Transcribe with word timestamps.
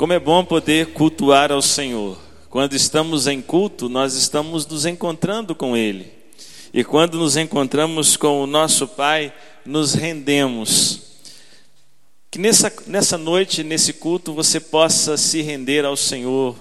Como 0.00 0.14
é 0.14 0.18
bom 0.18 0.42
poder 0.42 0.94
cultuar 0.94 1.52
ao 1.52 1.60
Senhor. 1.60 2.18
Quando 2.48 2.74
estamos 2.74 3.26
em 3.26 3.42
culto, 3.42 3.86
nós 3.86 4.14
estamos 4.14 4.66
nos 4.66 4.86
encontrando 4.86 5.54
com 5.54 5.76
Ele. 5.76 6.10
E 6.72 6.82
quando 6.82 7.18
nos 7.18 7.36
encontramos 7.36 8.16
com 8.16 8.42
o 8.42 8.46
nosso 8.46 8.88
Pai, 8.88 9.30
nos 9.62 9.92
rendemos. 9.92 11.02
Que 12.30 12.38
nessa, 12.38 12.72
nessa 12.86 13.18
noite, 13.18 13.62
nesse 13.62 13.92
culto, 13.92 14.32
você 14.32 14.58
possa 14.58 15.18
se 15.18 15.42
render 15.42 15.84
ao 15.84 15.98
Senhor, 15.98 16.56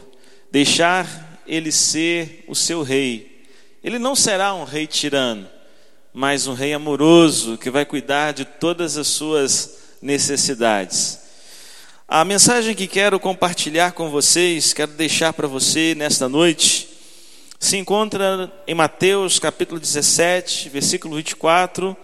deixar 0.52 1.42
Ele 1.48 1.72
ser 1.72 2.44
o 2.46 2.54
seu 2.54 2.84
Rei. 2.84 3.46
Ele 3.82 3.98
não 3.98 4.18
será 4.18 4.54
um 4.54 4.66
rei 4.66 4.86
tirano, 4.86 5.48
mas 6.14 6.46
um 6.46 6.54
rei 6.54 6.74
amoroso 6.74 7.58
que 7.58 7.72
vai 7.72 7.86
cuidar 7.86 8.34
de 8.34 8.44
todas 8.44 8.98
as 8.98 9.08
suas 9.08 9.78
necessidades. 10.02 11.29
A 12.12 12.26
mensagem 12.26 12.74
que 12.74 12.88
quero 12.88 13.20
compartilhar 13.20 13.92
com 13.92 14.10
vocês, 14.10 14.74
quero 14.74 14.94
deixar 14.94 15.32
para 15.32 15.48
você 15.48 15.94
nesta 15.94 16.28
noite, 16.28 16.90
se 17.60 17.78
encontra 17.78 18.52
em 18.66 18.74
Mateus 18.74 19.38
capítulo 19.38 19.80
17, 19.80 20.70
versículo 20.70 21.18
24 21.18 21.96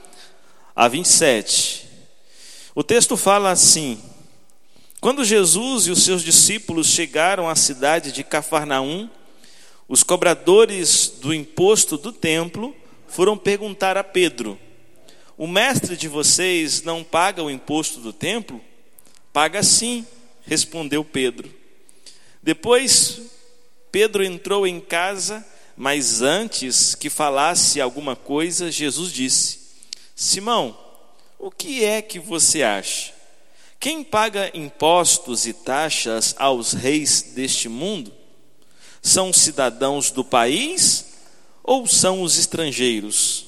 a 0.76 0.88
27. 0.88 1.88
O 2.76 2.84
texto 2.84 3.18
fala 3.18 3.50
assim: 3.50 4.00
Quando 5.02 5.26
Jesus 5.26 5.88
e 5.88 5.92
os 5.92 6.04
seus 6.04 6.22
discípulos 6.22 6.86
chegaram 6.86 7.50
à 7.50 7.56
cidade 7.56 8.12
de 8.12 8.24
Cafarnaum, 8.24 9.10
os 9.90 10.04
cobradores 10.04 11.14
do 11.20 11.34
imposto 11.34 11.98
do 11.98 12.12
templo 12.12 12.76
foram 13.08 13.36
perguntar 13.36 13.98
a 13.98 14.04
Pedro: 14.04 14.56
O 15.36 15.48
mestre 15.48 15.98
de 15.98 16.08
vocês 16.08 16.84
não 16.84 17.04
paga 17.04 17.42
o 17.42 17.50
imposto 17.50 18.00
do 18.00 18.14
templo? 18.14 18.62
Paga 19.36 19.62
sim, 19.64 20.08
respondeu 20.46 21.04
Pedro. 21.04 21.54
Depois 22.42 23.20
Pedro 23.92 24.24
entrou 24.24 24.66
em 24.66 24.80
casa, 24.80 25.46
mas 25.76 26.22
antes 26.22 26.96
que 26.96 27.10
falasse 27.10 27.82
alguma 27.82 28.16
coisa, 28.16 28.72
Jesus 28.72 29.12
disse: 29.12 29.60
Simão, 30.16 30.80
o 31.38 31.52
que 31.52 31.84
é 31.84 32.02
que 32.02 32.18
você 32.18 32.64
acha? 32.64 33.12
Quem 33.78 34.06
paga 34.06 34.50
impostos 34.54 35.46
e 35.46 35.52
taxas 35.52 36.34
aos 36.38 36.72
reis 36.72 37.34
deste 37.36 37.68
mundo? 37.68 38.14
São 39.02 39.34
cidadãos 39.34 40.12
do 40.12 40.24
país 40.24 41.08
ou 41.62 41.86
são 41.86 42.22
os 42.22 42.38
estrangeiros? 42.38 43.48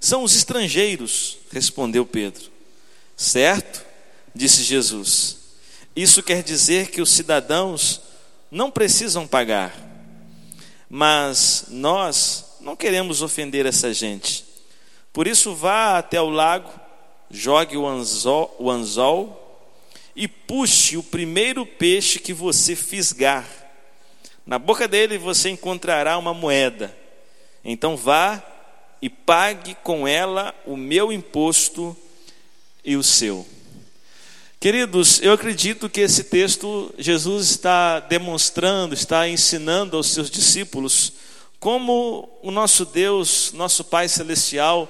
São 0.00 0.22
os 0.22 0.34
estrangeiros, 0.34 1.36
respondeu 1.52 2.06
Pedro. 2.06 2.50
Certo? 3.14 3.89
Disse 4.34 4.62
Jesus. 4.62 5.38
Isso 5.94 6.22
quer 6.22 6.42
dizer 6.42 6.88
que 6.90 7.00
os 7.00 7.10
cidadãos 7.10 8.00
não 8.50 8.70
precisam 8.70 9.26
pagar, 9.26 9.74
mas 10.88 11.66
nós 11.68 12.56
não 12.60 12.76
queremos 12.76 13.22
ofender 13.22 13.66
essa 13.66 13.92
gente. 13.92 14.44
Por 15.12 15.26
isso, 15.26 15.54
vá 15.54 15.98
até 15.98 16.20
o 16.20 16.28
lago, 16.28 16.70
jogue 17.30 17.76
o 17.76 17.86
anzol, 17.86 18.54
o 18.58 18.70
anzol 18.70 19.36
e 20.14 20.26
puxe 20.28 20.96
o 20.96 21.02
primeiro 21.02 21.64
peixe 21.64 22.18
que 22.18 22.32
você 22.32 22.76
fisgar. 22.76 23.46
Na 24.46 24.58
boca 24.58 24.88
dele 24.88 25.16
você 25.18 25.50
encontrará 25.50 26.18
uma 26.18 26.34
moeda. 26.34 26.96
Então 27.64 27.96
vá 27.96 28.42
e 29.00 29.08
pague 29.08 29.74
com 29.76 30.06
ela 30.06 30.54
o 30.66 30.76
meu 30.76 31.12
imposto 31.12 31.96
e 32.84 32.96
o 32.96 33.02
seu. 33.02 33.46
Queridos, 34.62 35.22
eu 35.22 35.32
acredito 35.32 35.88
que 35.88 36.02
esse 36.02 36.22
texto 36.22 36.94
Jesus 36.98 37.48
está 37.48 37.98
demonstrando, 37.98 38.92
está 38.92 39.26
ensinando 39.26 39.96
aos 39.96 40.08
seus 40.08 40.30
discípulos 40.30 41.14
como 41.58 42.28
o 42.42 42.50
nosso 42.50 42.84
Deus, 42.84 43.52
nosso 43.54 43.82
Pai 43.82 44.06
Celestial, 44.06 44.86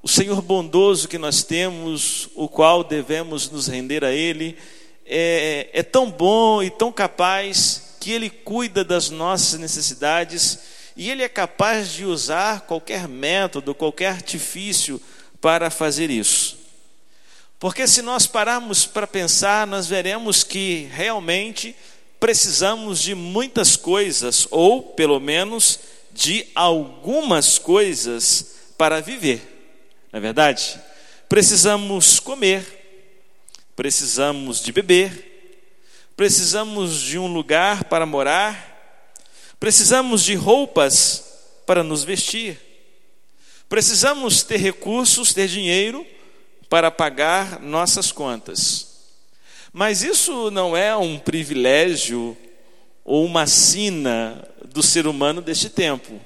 o 0.00 0.06
Senhor 0.06 0.40
bondoso 0.40 1.08
que 1.08 1.18
nós 1.18 1.42
temos, 1.42 2.28
o 2.36 2.48
qual 2.48 2.84
devemos 2.84 3.50
nos 3.50 3.66
render 3.66 4.04
a 4.04 4.12
Ele, 4.12 4.56
é, 5.04 5.70
é 5.72 5.82
tão 5.82 6.08
bom 6.08 6.62
e 6.62 6.70
tão 6.70 6.92
capaz 6.92 7.96
que 7.98 8.12
Ele 8.12 8.30
cuida 8.30 8.84
das 8.84 9.10
nossas 9.10 9.58
necessidades 9.58 10.60
e 10.96 11.10
Ele 11.10 11.24
é 11.24 11.28
capaz 11.28 11.92
de 11.92 12.04
usar 12.04 12.60
qualquer 12.60 13.08
método, 13.08 13.74
qualquer 13.74 14.10
artifício 14.10 15.02
para 15.40 15.68
fazer 15.68 16.10
isso. 16.10 16.63
Porque 17.58 17.86
se 17.86 18.02
nós 18.02 18.26
pararmos 18.26 18.84
para 18.84 19.06
pensar, 19.06 19.66
nós 19.66 19.86
veremos 19.86 20.44
que 20.44 20.88
realmente 20.92 21.74
precisamos 22.20 23.00
de 23.00 23.14
muitas 23.14 23.76
coisas, 23.76 24.46
ou 24.50 24.82
pelo 24.82 25.20
menos 25.20 25.78
de 26.10 26.46
algumas 26.54 27.58
coisas 27.58 28.54
para 28.78 29.00
viver. 29.00 29.42
Não 30.12 30.18
é 30.18 30.20
verdade? 30.20 30.80
Precisamos 31.28 32.20
comer, 32.20 32.64
precisamos 33.74 34.62
de 34.62 34.72
beber, 34.72 35.60
precisamos 36.16 37.00
de 37.00 37.18
um 37.18 37.26
lugar 37.26 37.84
para 37.84 38.06
morar, 38.06 39.02
precisamos 39.58 40.22
de 40.22 40.34
roupas 40.34 41.24
para 41.66 41.82
nos 41.82 42.04
vestir, 42.04 42.58
precisamos 43.68 44.42
ter 44.42 44.58
recursos, 44.58 45.34
ter 45.34 45.48
dinheiro 45.48 46.06
para 46.74 46.90
pagar 46.90 47.60
nossas 47.60 48.10
contas. 48.10 48.96
Mas 49.72 50.02
isso 50.02 50.50
não 50.50 50.76
é 50.76 50.96
um 50.96 51.20
privilégio 51.20 52.36
ou 53.04 53.24
uma 53.24 53.46
sina 53.46 54.44
do 54.64 54.82
ser 54.82 55.06
humano 55.06 55.40
deste 55.40 55.70
tempo. 55.70 56.20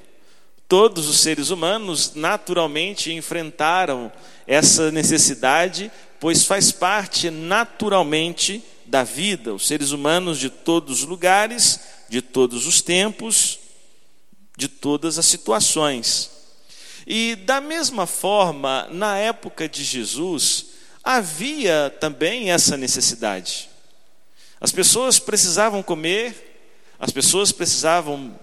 Todos 0.66 1.06
os 1.06 1.20
seres 1.20 1.50
humanos 1.50 2.14
naturalmente 2.14 3.12
enfrentaram 3.12 4.10
essa 4.46 4.90
necessidade, 4.90 5.92
pois 6.18 6.46
faz 6.46 6.72
parte 6.72 7.28
naturalmente 7.28 8.64
da 8.86 9.04
vida. 9.04 9.52
Os 9.52 9.66
seres 9.66 9.90
humanos 9.90 10.38
de 10.38 10.48
todos 10.48 11.02
os 11.02 11.06
lugares, 11.06 11.78
de 12.08 12.22
todos 12.22 12.66
os 12.66 12.80
tempos, 12.80 13.58
de 14.56 14.66
todas 14.66 15.18
as 15.18 15.26
situações. 15.26 16.37
E 17.10 17.36
da 17.36 17.58
mesma 17.58 18.06
forma, 18.06 18.86
na 18.90 19.16
época 19.16 19.66
de 19.66 19.82
Jesus, 19.82 20.66
havia 21.02 21.88
também 21.98 22.50
essa 22.50 22.76
necessidade. 22.76 23.70
As 24.60 24.72
pessoas 24.72 25.18
precisavam 25.18 25.82
comer, 25.82 26.68
as 27.00 27.10
pessoas 27.10 27.50
precisavam 27.50 28.38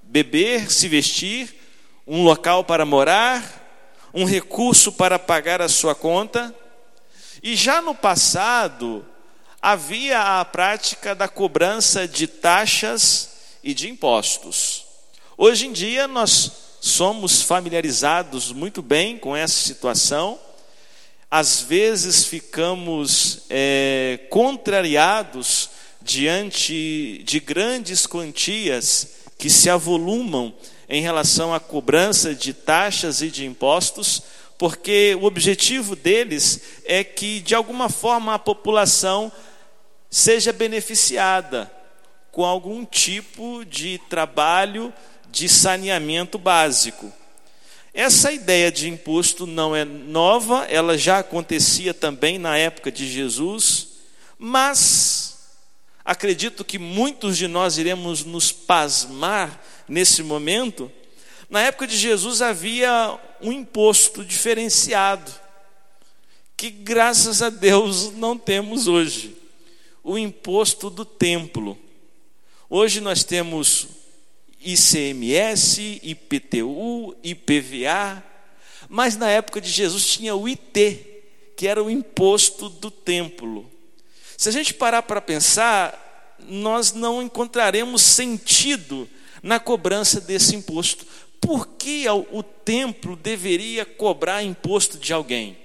beber, 0.00 0.70
se 0.70 0.86
vestir, 0.86 1.56
um 2.06 2.22
local 2.22 2.62
para 2.62 2.84
morar, 2.84 3.42
um 4.14 4.24
recurso 4.24 4.92
para 4.92 5.18
pagar 5.18 5.60
a 5.60 5.68
sua 5.68 5.92
conta. 5.92 6.54
E 7.42 7.56
já 7.56 7.82
no 7.82 7.96
passado, 7.96 9.04
havia 9.60 10.38
a 10.38 10.44
prática 10.44 11.16
da 11.16 11.26
cobrança 11.26 12.06
de 12.06 12.28
taxas 12.28 13.30
e 13.60 13.74
de 13.74 13.90
impostos. 13.90 14.86
Hoje 15.36 15.66
em 15.66 15.72
dia, 15.72 16.06
nós 16.06 16.63
somos 16.84 17.40
familiarizados 17.40 18.52
muito 18.52 18.82
bem 18.82 19.16
com 19.16 19.34
essa 19.34 19.54
situação, 19.54 20.38
às 21.30 21.62
vezes 21.62 22.26
ficamos 22.26 23.46
é, 23.48 24.20
contrariados 24.28 25.70
diante 26.02 27.22
de 27.24 27.40
grandes 27.40 28.06
quantias 28.06 29.08
que 29.38 29.48
se 29.48 29.70
avolumam 29.70 30.52
em 30.86 31.00
relação 31.00 31.54
à 31.54 31.58
cobrança 31.58 32.34
de 32.34 32.52
taxas 32.52 33.22
e 33.22 33.30
de 33.30 33.46
impostos, 33.46 34.22
porque 34.58 35.16
o 35.18 35.24
objetivo 35.24 35.96
deles 35.96 36.60
é 36.84 37.02
que, 37.02 37.40
de 37.40 37.54
alguma 37.54 37.88
forma, 37.88 38.34
a 38.34 38.38
população 38.38 39.32
seja 40.10 40.52
beneficiada 40.52 41.72
com 42.30 42.44
algum 42.44 42.84
tipo 42.84 43.64
de 43.64 43.98
trabalho 44.10 44.92
de 45.34 45.48
saneamento 45.48 46.38
básico. 46.38 47.12
Essa 47.92 48.32
ideia 48.32 48.70
de 48.70 48.88
imposto 48.88 49.46
não 49.46 49.74
é 49.74 49.84
nova, 49.84 50.64
ela 50.70 50.96
já 50.96 51.18
acontecia 51.18 51.92
também 51.92 52.38
na 52.38 52.56
época 52.56 52.90
de 52.90 53.10
Jesus, 53.10 53.88
mas 54.38 55.50
acredito 56.04 56.64
que 56.64 56.78
muitos 56.78 57.36
de 57.36 57.48
nós 57.48 57.78
iremos 57.78 58.24
nos 58.24 58.52
pasmar 58.52 59.60
nesse 59.88 60.22
momento. 60.22 60.90
Na 61.50 61.60
época 61.62 61.88
de 61.88 61.96
Jesus 61.96 62.40
havia 62.40 63.18
um 63.40 63.52
imposto 63.52 64.24
diferenciado, 64.24 65.32
que 66.56 66.70
graças 66.70 67.42
a 67.42 67.50
Deus 67.50 68.12
não 68.12 68.38
temos 68.38 68.86
hoje 68.86 69.36
o 70.02 70.16
imposto 70.16 70.88
do 70.88 71.04
templo. 71.04 71.76
Hoje 72.70 73.00
nós 73.00 73.24
temos 73.24 74.03
ICMS, 74.64 76.00
IPTU, 76.02 77.16
IPVA, 77.22 78.22
mas 78.88 79.16
na 79.16 79.28
época 79.28 79.60
de 79.60 79.70
Jesus 79.70 80.06
tinha 80.06 80.34
o 80.34 80.48
IT, 80.48 81.06
que 81.56 81.68
era 81.68 81.82
o 81.82 81.90
imposto 81.90 82.68
do 82.68 82.90
templo. 82.90 83.70
Se 84.36 84.48
a 84.48 84.52
gente 84.52 84.74
parar 84.74 85.02
para 85.02 85.20
pensar, 85.20 86.36
nós 86.48 86.92
não 86.92 87.22
encontraremos 87.22 88.02
sentido 88.02 89.08
na 89.42 89.60
cobrança 89.60 90.20
desse 90.20 90.56
imposto. 90.56 91.06
Por 91.40 91.66
que 91.68 92.06
o 92.08 92.42
templo 92.42 93.16
deveria 93.16 93.84
cobrar 93.84 94.42
imposto 94.42 94.98
de 94.98 95.12
alguém? 95.12 95.58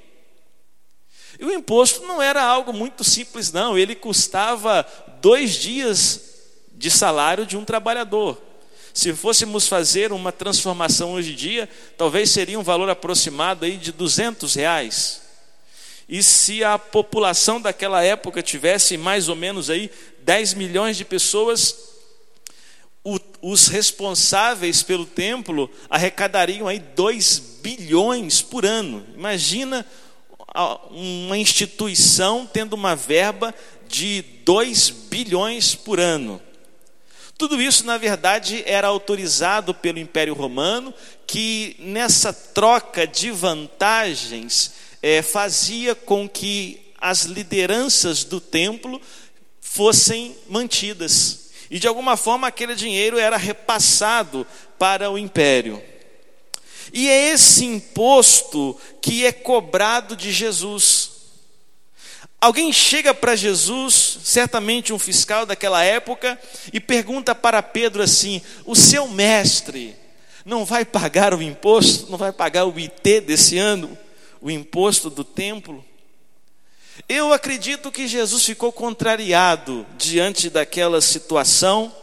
E 1.39 1.45
o 1.45 1.53
imposto 1.53 2.05
não 2.05 2.21
era 2.21 2.43
algo 2.43 2.73
muito 2.73 3.03
simples, 3.03 3.51
não. 3.51 3.77
Ele 3.77 3.95
custava 3.95 4.85
dois 5.21 5.53
dias 5.53 6.21
de 6.73 6.91
salário 6.91 7.45
de 7.45 7.55
um 7.55 7.63
trabalhador. 7.63 8.48
Se 8.93 9.13
fôssemos 9.13 9.67
fazer 9.67 10.11
uma 10.11 10.31
transformação 10.31 11.13
hoje 11.13 11.33
em 11.33 11.35
dia, 11.35 11.69
talvez 11.97 12.29
seria 12.31 12.59
um 12.59 12.63
valor 12.63 12.89
aproximado 12.89 13.65
aí 13.65 13.77
de 13.77 13.91
200 13.91 14.55
reais. 14.55 15.21
E 16.07 16.23
se 16.23 16.63
a 16.63 16.79
população 16.79 17.61
daquela 17.61 18.03
época 18.03 18.41
tivesse 18.41 18.97
mais 18.97 19.29
ou 19.29 19.35
menos 19.35 19.69
aí 19.69 19.91
10 20.23 20.55
milhões 20.55 20.97
de 20.97 21.05
pessoas, 21.05 21.75
os 23.41 23.67
responsáveis 23.67 24.83
pelo 24.83 25.05
templo 25.05 25.69
arrecadariam 25.89 26.67
aí 26.67 26.79
2 26.79 27.59
bilhões 27.61 28.41
por 28.41 28.65
ano. 28.65 29.05
Imagina 29.15 29.85
uma 30.91 31.37
instituição 31.37 32.49
tendo 32.51 32.73
uma 32.73 32.95
verba 32.95 33.53
de 33.87 34.23
2 34.43 34.89
bilhões 34.89 35.75
por 35.75 35.99
ano. 35.99 36.41
Tudo 37.39 37.61
isso, 37.61 37.85
na 37.85 37.97
verdade, 37.97 38.61
era 38.65 38.89
autorizado 38.89 39.73
pelo 39.73 39.97
Império 39.97 40.33
Romano, 40.33 40.93
que 41.25 41.73
nessa 41.79 42.33
troca 42.33 43.07
de 43.07 43.31
vantagens 43.31 44.73
é, 45.01 45.21
fazia 45.21 45.95
com 45.95 46.27
que 46.27 46.91
as 46.99 47.23
lideranças 47.23 48.25
do 48.25 48.41
templo 48.41 49.01
fossem 49.61 50.35
mantidas. 50.49 51.51
E 51.71 51.79
de 51.79 51.87
alguma 51.87 52.17
forma 52.17 52.45
aquele 52.45 52.75
dinheiro 52.75 53.17
era 53.17 53.37
repassado 53.37 54.45
para 54.77 55.09
o 55.09 55.17
império. 55.17 55.81
E 56.91 57.07
é 57.07 57.31
esse 57.31 57.63
imposto 57.63 58.77
que 59.01 59.25
é 59.25 59.31
cobrado 59.31 60.13
de 60.13 60.33
Jesus. 60.33 61.18
Alguém 62.41 62.71
chega 62.71 63.13
para 63.13 63.35
Jesus, 63.35 64.19
certamente 64.23 64.93
um 64.93 64.99
fiscal 64.99 65.45
daquela 65.45 65.83
época, 65.83 66.39
e 66.71 66.79
pergunta 66.79 67.35
para 67.35 67.61
Pedro 67.61 68.01
assim: 68.01 68.41
O 68.65 68.75
seu 68.75 69.07
mestre 69.07 69.95
não 70.45 70.63
vai 70.63 70.85
pagar 70.85 71.33
o 71.33 71.41
imposto, 71.41 72.09
não 72.09 72.17
vai 72.17 72.31
pagar 72.31 72.65
o 72.65 72.77
IT 72.77 73.21
desse 73.21 73.57
ano? 73.57 73.97
o 74.41 74.49
imposto 74.49 75.09
do 75.09 75.23
templo. 75.23 75.83
Eu 77.07 77.33
acredito 77.33 77.91
que 77.91 78.07
Jesus 78.07 78.45
ficou 78.45 78.71
contrariado 78.71 79.85
diante 79.97 80.49
daquela 80.49 81.01
situação, 81.01 81.93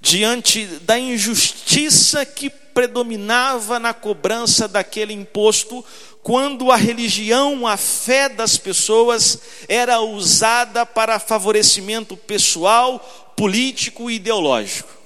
diante 0.00 0.66
da 0.66 0.98
injustiça 0.98 2.24
que 2.24 2.50
predominava 2.72 3.78
na 3.78 3.92
cobrança 3.94 4.66
daquele 4.66 5.12
imposto, 5.12 5.84
quando 6.22 6.70
a 6.70 6.76
religião, 6.76 7.66
a 7.66 7.76
fé 7.76 8.28
das 8.28 8.56
pessoas 8.56 9.38
era 9.68 10.00
usada 10.00 10.86
para 10.86 11.18
favorecimento 11.18 12.16
pessoal, 12.16 13.00
político 13.36 14.10
e 14.10 14.14
ideológico. 14.14 15.02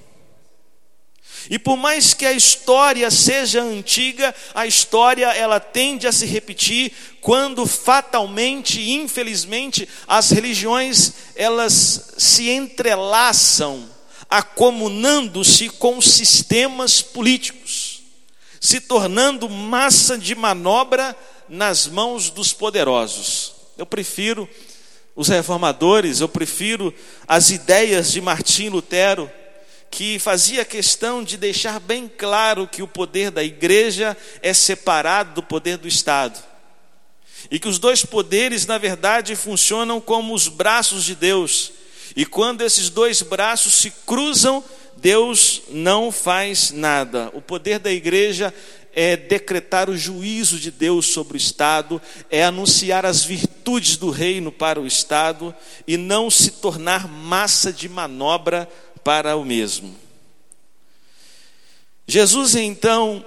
E 1.48 1.58
por 1.58 1.76
mais 1.76 2.12
que 2.12 2.26
a 2.26 2.32
história 2.32 3.10
seja 3.10 3.62
antiga, 3.62 4.34
a 4.54 4.66
história 4.66 5.26
ela 5.26 5.60
tende 5.60 6.06
a 6.06 6.12
se 6.12 6.26
repetir 6.26 6.92
quando 7.20 7.64
fatalmente, 7.66 8.90
infelizmente, 8.90 9.88
as 10.08 10.30
religiões 10.30 11.12
elas 11.36 12.14
se 12.18 12.50
entrelaçam, 12.50 13.88
acomunando-se 14.28 15.68
com 15.68 16.00
sistemas 16.00 17.00
políticos, 17.00 18.02
se 18.60 18.80
tornando 18.80 19.48
massa 19.48 20.18
de 20.18 20.34
manobra 20.34 21.16
nas 21.48 21.86
mãos 21.86 22.30
dos 22.30 22.52
poderosos. 22.52 23.54
Eu 23.78 23.86
prefiro 23.86 24.48
os 25.14 25.28
reformadores, 25.28 26.20
eu 26.20 26.28
prefiro 26.28 26.92
as 27.26 27.50
ideias 27.50 28.10
de 28.12 28.20
Martim 28.20 28.68
Lutero 28.68 29.30
que 29.90 30.18
fazia 30.18 30.64
questão 30.64 31.24
de 31.24 31.36
deixar 31.36 31.80
bem 31.80 32.06
claro 32.06 32.68
que 32.68 32.82
o 32.82 32.88
poder 32.88 33.30
da 33.30 33.42
igreja 33.42 34.16
é 34.42 34.52
separado 34.52 35.34
do 35.34 35.42
poder 35.42 35.78
do 35.78 35.88
Estado. 35.88 36.38
E 37.50 37.58
que 37.58 37.68
os 37.68 37.78
dois 37.78 38.04
poderes, 38.04 38.66
na 38.66 38.76
verdade, 38.76 39.36
funcionam 39.36 40.00
como 40.00 40.34
os 40.34 40.48
braços 40.48 41.04
de 41.04 41.14
Deus. 41.14 41.72
E 42.16 42.24
quando 42.24 42.62
esses 42.62 42.88
dois 42.88 43.20
braços 43.20 43.74
se 43.74 43.90
cruzam, 44.06 44.64
Deus 44.96 45.62
não 45.68 46.10
faz 46.10 46.70
nada. 46.70 47.30
O 47.34 47.42
poder 47.42 47.78
da 47.78 47.92
igreja 47.92 48.52
é 48.94 49.14
decretar 49.14 49.90
o 49.90 49.96
juízo 49.96 50.58
de 50.58 50.70
Deus 50.70 51.04
sobre 51.08 51.36
o 51.36 51.36
Estado, 51.36 52.00
é 52.30 52.42
anunciar 52.42 53.04
as 53.04 53.22
virtudes 53.22 53.98
do 53.98 54.08
reino 54.08 54.50
para 54.50 54.80
o 54.80 54.86
Estado 54.86 55.54
e 55.86 55.98
não 55.98 56.30
se 56.30 56.52
tornar 56.52 57.06
massa 57.06 57.70
de 57.70 57.86
manobra 57.86 58.66
para 59.04 59.36
o 59.36 59.44
mesmo. 59.44 59.94
Jesus, 62.08 62.54
então, 62.54 63.22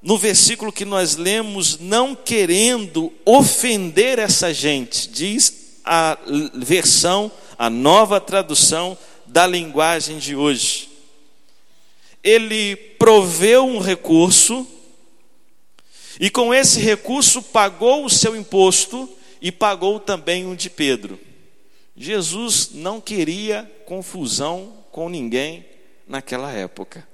no 0.00 0.16
versículo 0.16 0.72
que 0.72 0.86
nós 0.86 1.16
lemos, 1.16 1.78
não 1.78 2.14
querendo 2.14 3.12
ofender 3.26 4.18
essa 4.18 4.54
gente, 4.54 5.10
diz 5.10 5.63
a 5.84 6.18
versão, 6.54 7.30
a 7.58 7.68
nova 7.68 8.20
tradução 8.20 8.96
da 9.26 9.46
linguagem 9.46 10.18
de 10.18 10.34
hoje. 10.34 10.88
Ele 12.22 12.74
proveu 12.74 13.66
um 13.66 13.78
recurso, 13.78 14.66
e 16.18 16.30
com 16.30 16.54
esse 16.54 16.80
recurso 16.80 17.42
pagou 17.42 18.04
o 18.04 18.10
seu 18.10 18.34
imposto 18.36 19.08
e 19.42 19.52
pagou 19.52 20.00
também 20.00 20.46
um 20.46 20.54
de 20.54 20.70
Pedro. 20.70 21.18
Jesus 21.96 22.70
não 22.72 23.00
queria 23.00 23.70
confusão 23.84 24.72
com 24.90 25.08
ninguém 25.08 25.66
naquela 26.06 26.50
época. 26.50 27.06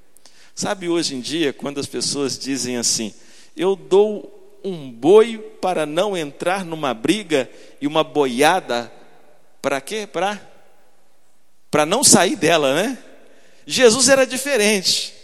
Sabe 0.55 0.89
hoje 0.89 1.15
em 1.15 1.21
dia, 1.21 1.53
quando 1.53 1.81
as 1.81 1.87
pessoas 1.87 2.39
dizem 2.39 2.77
assim: 2.77 3.13
eu 3.57 3.75
dou 3.75 4.40
um 4.65 4.91
boi 4.91 5.39
para 5.61 5.87
não 5.87 6.17
entrar 6.17 6.65
numa 6.65 6.93
briga 6.95 7.51
e 7.81 7.87
uma 7.87 8.05
boiada, 8.05 8.93
para 9.61 9.81
quê? 9.81 10.07
Para 10.07 10.41
para 11.71 11.87
não 11.87 12.03
sair 12.03 12.35
dela, 12.35 12.75
né? 12.75 12.99
Jesus 13.65 14.09
era 14.09 14.27
diferente. 14.27 15.15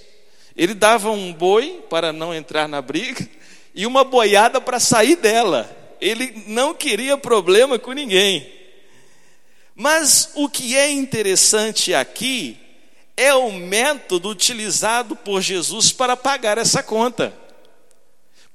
Ele 0.57 0.75
dava 0.75 1.11
um 1.11 1.33
boi 1.33 1.85
para 1.91 2.13
não 2.13 2.33
entrar 2.33 2.69
na 2.69 2.81
briga 2.81 3.29
e 3.75 3.85
uma 3.85 4.05
boiada 4.05 4.61
para 4.61 4.79
sair 4.79 5.17
dela. 5.17 5.69
Ele 6.01 6.45
não 6.47 6.73
queria 6.73 7.19
problema 7.19 7.79
com 7.79 7.93
ninguém. 7.93 8.51
Mas 9.75 10.31
o 10.35 10.49
que 10.49 10.77
é 10.77 10.91
interessante 10.91 11.93
aqui 11.93 12.57
é 13.17 13.35
o 13.35 13.51
método 13.53 14.29
utilizado 14.29 15.17
por 15.17 15.43
Jesus 15.43 15.91
para 15.93 16.17
pagar 16.17 16.59
essa 16.59 16.83
conta. 16.83 17.35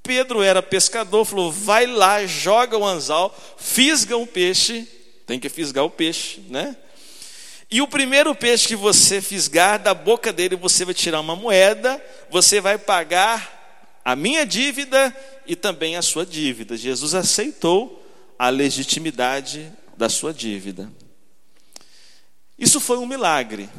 Pedro 0.03 0.41
era 0.41 0.61
pescador, 0.61 1.25
falou: 1.25 1.51
vai 1.51 1.85
lá, 1.85 2.25
joga 2.25 2.77
o 2.77 2.85
anzol, 2.85 3.35
fisga 3.57 4.17
o 4.17 4.25
peixe, 4.25 4.87
tem 5.25 5.39
que 5.39 5.49
fisgar 5.49 5.83
o 5.83 5.89
peixe, 5.89 6.41
né? 6.49 6.75
E 7.69 7.81
o 7.81 7.87
primeiro 7.87 8.35
peixe 8.35 8.67
que 8.67 8.75
você 8.75 9.21
fisgar, 9.21 9.79
da 9.79 9.93
boca 9.93 10.33
dele 10.33 10.57
você 10.57 10.83
vai 10.83 10.93
tirar 10.93 11.21
uma 11.21 11.35
moeda, 11.35 12.03
você 12.29 12.59
vai 12.59 12.77
pagar 12.77 14.01
a 14.03 14.15
minha 14.15 14.45
dívida 14.45 15.15
e 15.47 15.55
também 15.55 15.95
a 15.95 16.01
sua 16.01 16.25
dívida. 16.25 16.75
Jesus 16.75 17.15
aceitou 17.15 18.03
a 18.37 18.49
legitimidade 18.49 19.71
da 19.95 20.09
sua 20.09 20.33
dívida. 20.33 20.91
Isso 22.57 22.79
foi 22.79 22.97
um 22.97 23.05
milagre. 23.05 23.69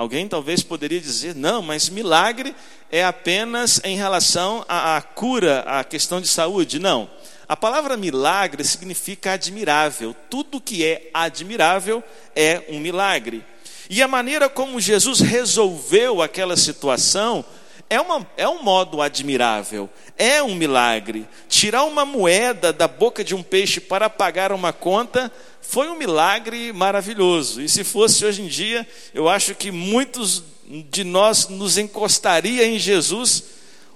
Alguém 0.00 0.26
talvez 0.26 0.62
poderia 0.62 0.98
dizer, 0.98 1.34
não, 1.34 1.60
mas 1.60 1.90
milagre 1.90 2.56
é 2.90 3.04
apenas 3.04 3.82
em 3.84 3.98
relação 3.98 4.64
à, 4.66 4.96
à 4.96 5.02
cura, 5.02 5.60
à 5.66 5.84
questão 5.84 6.22
de 6.22 6.26
saúde. 6.26 6.78
Não. 6.78 7.10
A 7.46 7.54
palavra 7.54 7.98
milagre 7.98 8.64
significa 8.64 9.32
admirável. 9.32 10.16
Tudo 10.30 10.58
que 10.58 10.86
é 10.86 11.10
admirável 11.12 12.02
é 12.34 12.64
um 12.70 12.80
milagre. 12.80 13.44
E 13.90 14.02
a 14.02 14.08
maneira 14.08 14.48
como 14.48 14.80
Jesus 14.80 15.20
resolveu 15.20 16.22
aquela 16.22 16.56
situação 16.56 17.44
é, 17.90 18.00
uma, 18.00 18.26
é 18.36 18.48
um 18.48 18.62
modo 18.62 19.02
admirável, 19.02 19.90
é 20.16 20.40
um 20.42 20.54
milagre. 20.54 21.28
Tirar 21.46 21.82
uma 21.82 22.06
moeda 22.06 22.72
da 22.72 22.88
boca 22.88 23.24
de 23.24 23.34
um 23.34 23.42
peixe 23.42 23.80
para 23.80 24.08
pagar 24.08 24.50
uma 24.50 24.72
conta 24.72 25.30
foi 25.62 25.88
um 25.88 25.96
milagre 25.96 26.72
maravilhoso. 26.72 27.60
E 27.60 27.68
se 27.68 27.84
fosse 27.84 28.24
hoje 28.24 28.42
em 28.42 28.48
dia, 28.48 28.86
eu 29.14 29.28
acho 29.28 29.54
que 29.54 29.70
muitos 29.70 30.42
de 30.90 31.04
nós 31.04 31.48
nos 31.48 31.78
encostaria 31.78 32.66
em 32.66 32.78
Jesus. 32.78 33.44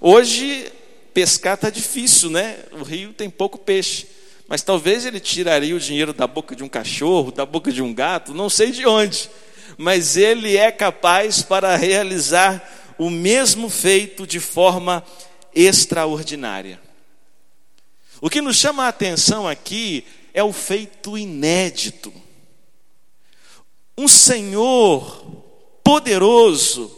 Hoje 0.00 0.70
pescar 1.12 1.54
está 1.54 1.70
difícil, 1.70 2.30
né? 2.30 2.58
O 2.72 2.82
rio 2.82 3.12
tem 3.12 3.30
pouco 3.30 3.58
peixe. 3.58 4.06
mas 4.46 4.62
talvez 4.62 5.06
ele 5.06 5.20
tiraria 5.20 5.74
o 5.74 5.80
dinheiro 5.80 6.12
da 6.12 6.26
boca 6.26 6.54
de 6.54 6.62
um 6.62 6.68
cachorro, 6.68 7.32
da 7.32 7.46
boca 7.46 7.72
de 7.72 7.80
um 7.80 7.94
gato, 7.94 8.34
não 8.34 8.50
sei 8.50 8.72
de 8.72 8.86
onde, 8.86 9.30
mas 9.78 10.18
ele 10.18 10.56
é 10.56 10.70
capaz 10.70 11.40
para 11.40 11.74
realizar 11.76 12.94
o 12.98 13.08
mesmo 13.08 13.70
feito 13.70 14.26
de 14.26 14.38
forma 14.38 15.02
extraordinária. 15.54 16.78
O 18.20 18.28
que 18.28 18.42
nos 18.42 18.56
chama 18.56 18.84
a 18.84 18.88
atenção 18.88 19.48
aqui 19.48 20.04
é 20.34 20.42
o 20.42 20.52
feito 20.52 21.16
inédito. 21.16 22.12
Um 23.96 24.08
Senhor 24.08 25.24
poderoso, 25.84 26.90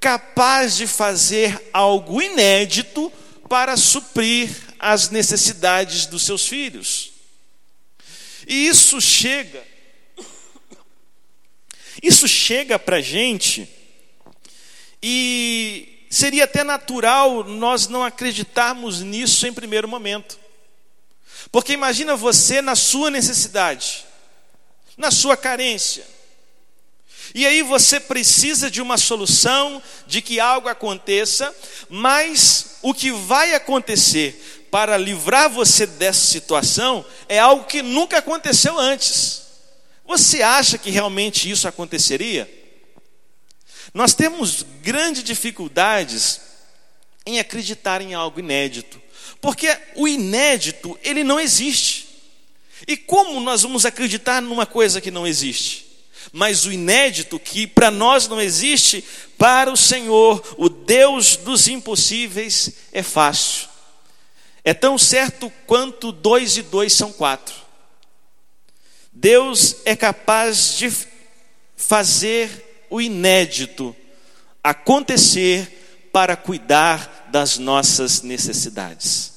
capaz 0.00 0.76
de 0.76 0.86
fazer 0.86 1.68
algo 1.72 2.22
inédito 2.22 3.12
para 3.48 3.76
suprir 3.76 4.50
as 4.78 5.10
necessidades 5.10 6.06
dos 6.06 6.22
seus 6.22 6.48
filhos. 6.48 7.12
E 8.48 8.66
isso 8.66 9.00
chega, 9.00 9.62
isso 12.02 12.26
chega 12.26 12.78
para 12.78 12.96
a 12.96 13.02
gente, 13.02 13.68
e 15.02 16.06
seria 16.10 16.44
até 16.44 16.64
natural 16.64 17.44
nós 17.44 17.86
não 17.86 18.02
acreditarmos 18.02 19.00
nisso 19.00 19.46
em 19.46 19.52
primeiro 19.52 19.86
momento. 19.86 20.41
Porque 21.50 21.72
imagina 21.72 22.16
você 22.16 22.62
na 22.62 22.74
sua 22.74 23.10
necessidade, 23.10 24.04
na 24.96 25.10
sua 25.10 25.36
carência, 25.36 26.04
e 27.34 27.46
aí 27.46 27.62
você 27.62 27.98
precisa 27.98 28.70
de 28.70 28.82
uma 28.82 28.98
solução, 28.98 29.82
de 30.06 30.20
que 30.20 30.38
algo 30.38 30.68
aconteça, 30.68 31.54
mas 31.88 32.76
o 32.82 32.92
que 32.92 33.10
vai 33.10 33.54
acontecer 33.54 34.66
para 34.70 34.96
livrar 34.96 35.48
você 35.48 35.86
dessa 35.86 36.26
situação 36.26 37.04
é 37.28 37.38
algo 37.38 37.64
que 37.64 37.82
nunca 37.82 38.18
aconteceu 38.18 38.78
antes. 38.78 39.42
Você 40.06 40.42
acha 40.42 40.76
que 40.76 40.90
realmente 40.90 41.50
isso 41.50 41.66
aconteceria? 41.66 42.50
Nós 43.94 44.14
temos 44.14 44.64
grandes 44.82 45.22
dificuldades 45.22 46.40
em 47.24 47.38
acreditar 47.38 48.02
em 48.02 48.12
algo 48.14 48.40
inédito, 48.40 49.00
porque 49.42 49.76
o 49.96 50.06
inédito, 50.06 50.96
ele 51.02 51.24
não 51.24 51.38
existe. 51.38 52.08
E 52.86 52.96
como 52.96 53.40
nós 53.40 53.62
vamos 53.62 53.84
acreditar 53.84 54.40
numa 54.40 54.64
coisa 54.64 55.00
que 55.00 55.10
não 55.10 55.26
existe? 55.26 55.84
Mas 56.32 56.64
o 56.64 56.72
inédito, 56.72 57.40
que 57.40 57.66
para 57.66 57.90
nós 57.90 58.28
não 58.28 58.40
existe, 58.40 59.04
para 59.36 59.70
o 59.70 59.76
Senhor, 59.76 60.54
o 60.56 60.68
Deus 60.68 61.34
dos 61.36 61.66
impossíveis, 61.66 62.72
é 62.92 63.02
fácil. 63.02 63.68
É 64.62 64.72
tão 64.72 64.96
certo 64.96 65.52
quanto 65.66 66.12
dois 66.12 66.56
e 66.56 66.62
dois 66.62 66.92
são 66.92 67.12
quatro. 67.12 67.56
Deus 69.12 69.76
é 69.84 69.96
capaz 69.96 70.76
de 70.78 70.90
fazer 71.76 72.86
o 72.88 73.00
inédito 73.00 73.94
acontecer 74.62 76.08
para 76.12 76.36
cuidar 76.36 77.11
das 77.32 77.56
nossas 77.56 78.20
necessidades. 78.22 79.32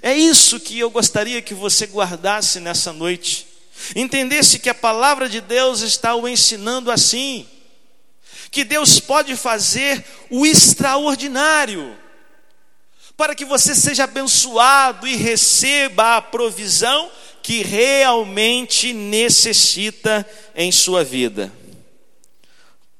É 0.00 0.14
isso 0.14 0.60
que 0.60 0.78
eu 0.78 0.88
gostaria 0.88 1.42
que 1.42 1.52
você 1.52 1.86
guardasse 1.86 2.60
nessa 2.60 2.92
noite 2.92 3.48
entendesse 3.94 4.58
que 4.58 4.70
a 4.70 4.74
palavra 4.74 5.28
de 5.28 5.40
Deus 5.40 5.80
está 5.80 6.14
o 6.14 6.26
ensinando 6.26 6.90
assim, 6.90 7.46
que 8.50 8.64
Deus 8.64 8.98
pode 8.98 9.36
fazer 9.36 10.04
o 10.30 10.46
extraordinário, 10.46 11.96
para 13.16 13.34
que 13.34 13.44
você 13.44 13.74
seja 13.74 14.04
abençoado 14.04 15.06
e 15.06 15.16
receba 15.16 16.16
a 16.16 16.22
provisão 16.22 17.10
que 17.42 17.62
realmente 17.62 18.92
necessita 18.92 20.26
em 20.54 20.70
sua 20.72 21.04
vida. 21.04 21.52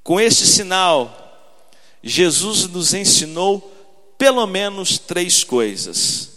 Com 0.03 0.21
este 0.21 0.47
sinal, 0.47 1.23
Jesus 2.03 2.69
nos 2.69 2.95
ensinou 2.95 3.76
pelo 4.19 4.47
menos 4.47 4.99
três 4.99 5.45
coisas. 5.45 6.31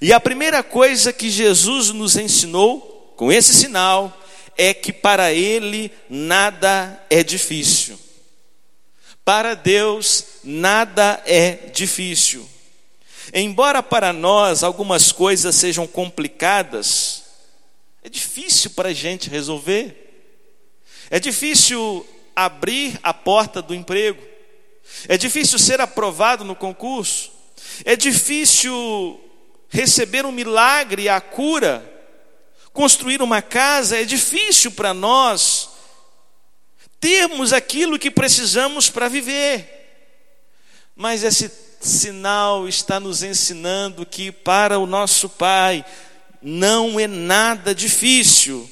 E 0.00 0.12
a 0.12 0.20
primeira 0.20 0.62
coisa 0.62 1.12
que 1.12 1.30
Jesus 1.30 1.90
nos 1.90 2.16
ensinou 2.16 3.14
com 3.16 3.30
esse 3.30 3.54
sinal 3.54 4.18
é 4.56 4.74
que 4.74 4.92
para 4.92 5.32
ele 5.32 5.92
nada 6.08 7.04
é 7.08 7.22
difícil. 7.22 7.98
Para 9.24 9.54
Deus 9.54 10.24
nada 10.42 11.22
é 11.24 11.52
difícil. 11.72 12.48
Embora 13.32 13.82
para 13.82 14.12
nós 14.12 14.62
algumas 14.62 15.12
coisas 15.12 15.54
sejam 15.54 15.86
complicadas, 15.86 17.22
é 18.02 18.08
difícil 18.08 18.70
para 18.70 18.88
a 18.88 18.92
gente 18.92 19.30
resolver. 19.30 19.98
É 21.08 21.20
difícil 21.20 22.04
abrir 22.34 22.98
a 23.02 23.14
porta 23.14 23.62
do 23.62 23.74
emprego. 23.74 24.31
É 25.08 25.16
difícil 25.16 25.58
ser 25.58 25.80
aprovado 25.80 26.44
no 26.44 26.54
concurso. 26.54 27.30
É 27.84 27.96
difícil 27.96 29.20
receber 29.68 30.26
um 30.26 30.32
milagre, 30.32 31.08
a 31.08 31.20
cura 31.20 31.90
construir 32.72 33.20
uma 33.20 33.42
casa, 33.42 34.00
é 34.00 34.04
difícil 34.04 34.72
para 34.72 34.94
nós 34.94 35.68
termos 36.98 37.52
aquilo 37.52 37.98
que 37.98 38.10
precisamos 38.10 38.88
para 38.88 39.08
viver. 39.08 39.80
Mas 40.96 41.22
esse 41.22 41.50
sinal 41.80 42.68
está 42.68 43.00
nos 43.00 43.22
ensinando 43.22 44.06
que 44.06 44.30
para 44.30 44.78
o 44.78 44.86
nosso 44.86 45.28
Pai 45.28 45.84
não 46.40 46.98
é 46.98 47.06
nada 47.06 47.74
difícil, 47.74 48.70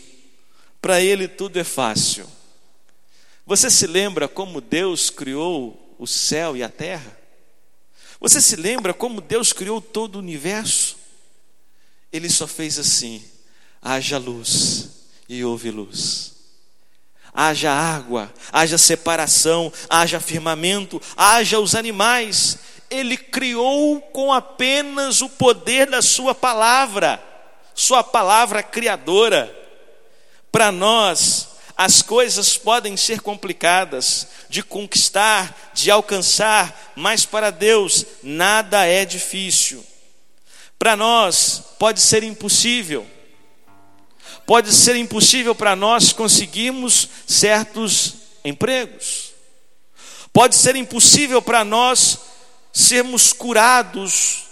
para 0.80 1.00
Ele 1.00 1.28
tudo 1.28 1.58
é 1.58 1.64
fácil. 1.64 2.26
Você 3.44 3.68
se 3.68 3.86
lembra 3.86 4.28
como 4.28 4.60
Deus 4.60 5.10
criou 5.10 5.89
o 6.00 6.06
céu 6.06 6.56
e 6.56 6.62
a 6.64 6.68
terra? 6.68 7.16
Você 8.18 8.40
se 8.40 8.56
lembra 8.56 8.92
como 8.92 9.20
Deus 9.20 9.52
criou 9.52 9.80
todo 9.80 10.16
o 10.16 10.18
universo? 10.18 10.96
Ele 12.12 12.28
só 12.28 12.46
fez 12.46 12.78
assim 12.78 13.24
haja 13.82 14.18
luz 14.18 14.88
e 15.28 15.44
houve 15.44 15.70
luz. 15.70 16.34
Haja 17.32 17.70
água, 17.70 18.32
haja 18.52 18.76
separação, 18.76 19.72
haja 19.88 20.18
firmamento, 20.18 21.00
haja 21.16 21.60
os 21.60 21.74
animais. 21.74 22.58
Ele 22.90 23.16
criou 23.16 24.00
com 24.00 24.32
apenas 24.32 25.20
o 25.20 25.28
poder 25.28 25.88
da 25.88 26.02
Sua 26.02 26.34
palavra, 26.34 27.22
Sua 27.74 28.02
palavra 28.02 28.62
criadora. 28.62 29.56
Para 30.50 30.72
nós, 30.72 31.49
as 31.82 32.02
coisas 32.02 32.58
podem 32.58 32.94
ser 32.94 33.20
complicadas 33.22 34.26
de 34.50 34.62
conquistar, 34.62 35.72
de 35.72 35.90
alcançar, 35.90 36.92
mas 36.94 37.24
para 37.24 37.50
Deus 37.50 38.04
nada 38.22 38.84
é 38.84 39.06
difícil. 39.06 39.82
Para 40.78 40.94
nós 40.94 41.62
pode 41.78 42.00
ser 42.02 42.22
impossível 42.22 43.06
pode 44.50 44.72
ser 44.72 44.96
impossível 44.96 45.54
para 45.54 45.76
nós 45.76 46.12
conseguirmos 46.12 47.08
certos 47.24 48.14
empregos. 48.44 49.30
Pode 50.32 50.56
ser 50.56 50.74
impossível 50.74 51.40
para 51.40 51.64
nós 51.64 52.18
sermos 52.72 53.32
curados 53.32 54.46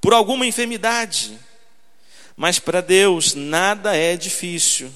por 0.00 0.14
alguma 0.14 0.46
enfermidade. 0.46 1.36
Mas 2.36 2.60
para 2.60 2.80
Deus 2.80 3.34
nada 3.34 3.96
é 3.96 4.16
difícil. 4.16 4.92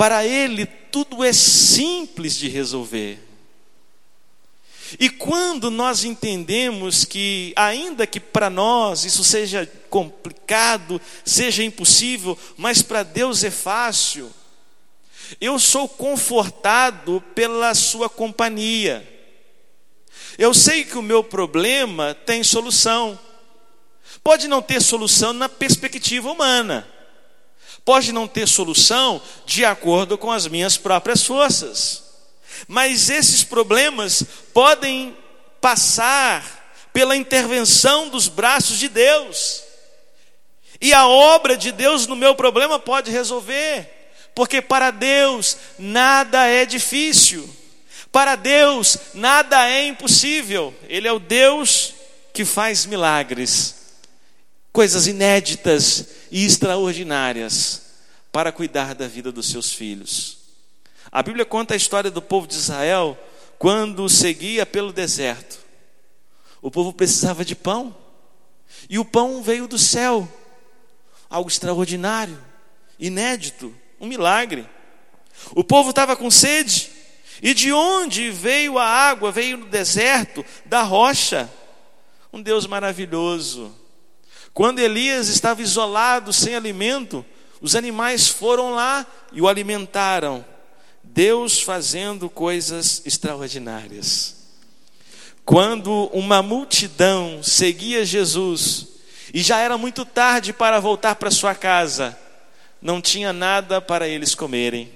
Para 0.00 0.24
Ele 0.24 0.64
tudo 0.64 1.22
é 1.22 1.30
simples 1.30 2.34
de 2.34 2.48
resolver. 2.48 3.18
E 4.98 5.10
quando 5.10 5.70
nós 5.70 6.04
entendemos 6.04 7.04
que, 7.04 7.52
ainda 7.54 8.06
que 8.06 8.18
para 8.18 8.48
nós 8.48 9.04
isso 9.04 9.22
seja 9.22 9.70
complicado, 9.90 10.98
seja 11.22 11.62
impossível, 11.62 12.38
mas 12.56 12.80
para 12.80 13.02
Deus 13.02 13.44
é 13.44 13.50
fácil, 13.50 14.32
eu 15.38 15.58
sou 15.58 15.86
confortado 15.86 17.22
pela 17.34 17.74
Sua 17.74 18.08
companhia. 18.08 19.06
Eu 20.38 20.54
sei 20.54 20.82
que 20.82 20.96
o 20.96 21.02
meu 21.02 21.22
problema 21.22 22.14
tem 22.24 22.42
solução. 22.42 23.18
Pode 24.24 24.48
não 24.48 24.62
ter 24.62 24.80
solução 24.80 25.34
na 25.34 25.46
perspectiva 25.46 26.32
humana, 26.32 26.88
pode 27.84 28.12
não 28.12 28.28
ter 28.28 28.46
solução 28.46 29.20
de 29.46 29.64
acordo 29.64 30.18
com 30.18 30.30
as 30.30 30.46
minhas 30.46 30.76
próprias 30.76 31.24
forças. 31.24 32.02
Mas 32.68 33.08
esses 33.10 33.42
problemas 33.42 34.22
podem 34.52 35.16
passar 35.60 36.88
pela 36.92 37.16
intervenção 37.16 38.08
dos 38.08 38.28
braços 38.28 38.78
de 38.78 38.88
Deus. 38.88 39.62
E 40.80 40.92
a 40.92 41.06
obra 41.06 41.56
de 41.56 41.72
Deus 41.72 42.06
no 42.06 42.16
meu 42.16 42.34
problema 42.34 42.78
pode 42.78 43.10
resolver, 43.10 43.88
porque 44.34 44.62
para 44.62 44.90
Deus 44.90 45.56
nada 45.78 46.46
é 46.46 46.64
difícil. 46.64 47.48
Para 48.10 48.34
Deus 48.34 48.96
nada 49.14 49.68
é 49.68 49.86
impossível. 49.86 50.74
Ele 50.88 51.06
é 51.06 51.12
o 51.12 51.18
Deus 51.18 51.94
que 52.32 52.44
faz 52.44 52.86
milagres, 52.86 53.74
coisas 54.72 55.06
inéditas 55.06 56.19
e 56.30 56.44
extraordinárias 56.44 57.82
para 58.32 58.52
cuidar 58.52 58.94
da 58.94 59.08
vida 59.08 59.32
dos 59.32 59.50
seus 59.50 59.72
filhos. 59.72 60.38
A 61.10 61.22
Bíblia 61.22 61.44
conta 61.44 61.74
a 61.74 61.76
história 61.76 62.10
do 62.10 62.22
povo 62.22 62.46
de 62.46 62.54
Israel 62.54 63.18
quando 63.58 64.08
seguia 64.08 64.64
pelo 64.64 64.92
deserto. 64.92 65.58
O 66.62 66.70
povo 66.70 66.92
precisava 66.92 67.44
de 67.44 67.56
pão, 67.56 67.94
e 68.88 68.98
o 68.98 69.04
pão 69.04 69.42
veio 69.42 69.66
do 69.66 69.78
céu, 69.78 70.28
algo 71.28 71.48
extraordinário, 71.48 72.38
inédito, 72.98 73.74
um 74.00 74.06
milagre. 74.06 74.68
O 75.52 75.64
povo 75.64 75.90
estava 75.90 76.14
com 76.14 76.30
sede, 76.30 76.90
e 77.42 77.54
de 77.54 77.72
onde 77.72 78.30
veio 78.30 78.78
a 78.78 78.84
água? 78.84 79.32
Veio 79.32 79.56
no 79.56 79.66
deserto, 79.66 80.44
da 80.66 80.82
rocha. 80.82 81.50
Um 82.32 82.40
Deus 82.40 82.66
maravilhoso. 82.66 83.74
Quando 84.60 84.78
Elias 84.78 85.28
estava 85.28 85.62
isolado, 85.62 86.34
sem 86.34 86.54
alimento, 86.54 87.24
os 87.62 87.74
animais 87.74 88.28
foram 88.28 88.74
lá 88.74 89.06
e 89.32 89.40
o 89.40 89.48
alimentaram. 89.48 90.44
Deus 91.02 91.62
fazendo 91.62 92.28
coisas 92.28 93.00
extraordinárias. 93.06 94.36
Quando 95.46 96.10
uma 96.12 96.42
multidão 96.42 97.42
seguia 97.42 98.04
Jesus 98.04 98.88
e 99.32 99.40
já 99.40 99.56
era 99.56 99.78
muito 99.78 100.04
tarde 100.04 100.52
para 100.52 100.78
voltar 100.78 101.14
para 101.14 101.30
sua 101.30 101.54
casa, 101.54 102.14
não 102.82 103.00
tinha 103.00 103.32
nada 103.32 103.80
para 103.80 104.06
eles 104.06 104.34
comerem. 104.34 104.92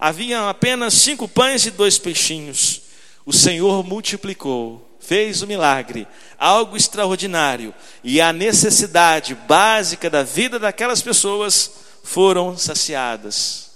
Havia 0.00 0.48
apenas 0.48 0.94
cinco 0.94 1.28
pães 1.28 1.64
e 1.64 1.70
dois 1.70 1.96
peixinhos. 1.96 2.82
O 3.24 3.32
Senhor 3.32 3.84
multiplicou, 3.86 4.87
fez 5.08 5.40
o 5.40 5.46
milagre, 5.46 6.06
algo 6.38 6.76
extraordinário, 6.76 7.74
e 8.04 8.20
a 8.20 8.30
necessidade 8.30 9.34
básica 9.34 10.10
da 10.10 10.22
vida 10.22 10.58
daquelas 10.58 11.00
pessoas 11.00 11.70
foram 12.04 12.58
saciadas. 12.58 13.70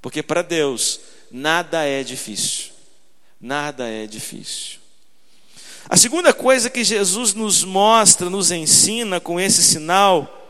Porque 0.00 0.22
para 0.22 0.42
Deus 0.42 1.00
nada 1.28 1.84
é 1.84 2.04
difícil. 2.04 2.70
Nada 3.40 3.88
é 3.88 4.06
difícil. 4.06 4.78
A 5.88 5.96
segunda 5.96 6.32
coisa 6.32 6.70
que 6.70 6.84
Jesus 6.84 7.34
nos 7.34 7.64
mostra, 7.64 8.30
nos 8.30 8.52
ensina 8.52 9.18
com 9.18 9.40
esse 9.40 9.64
sinal, 9.64 10.48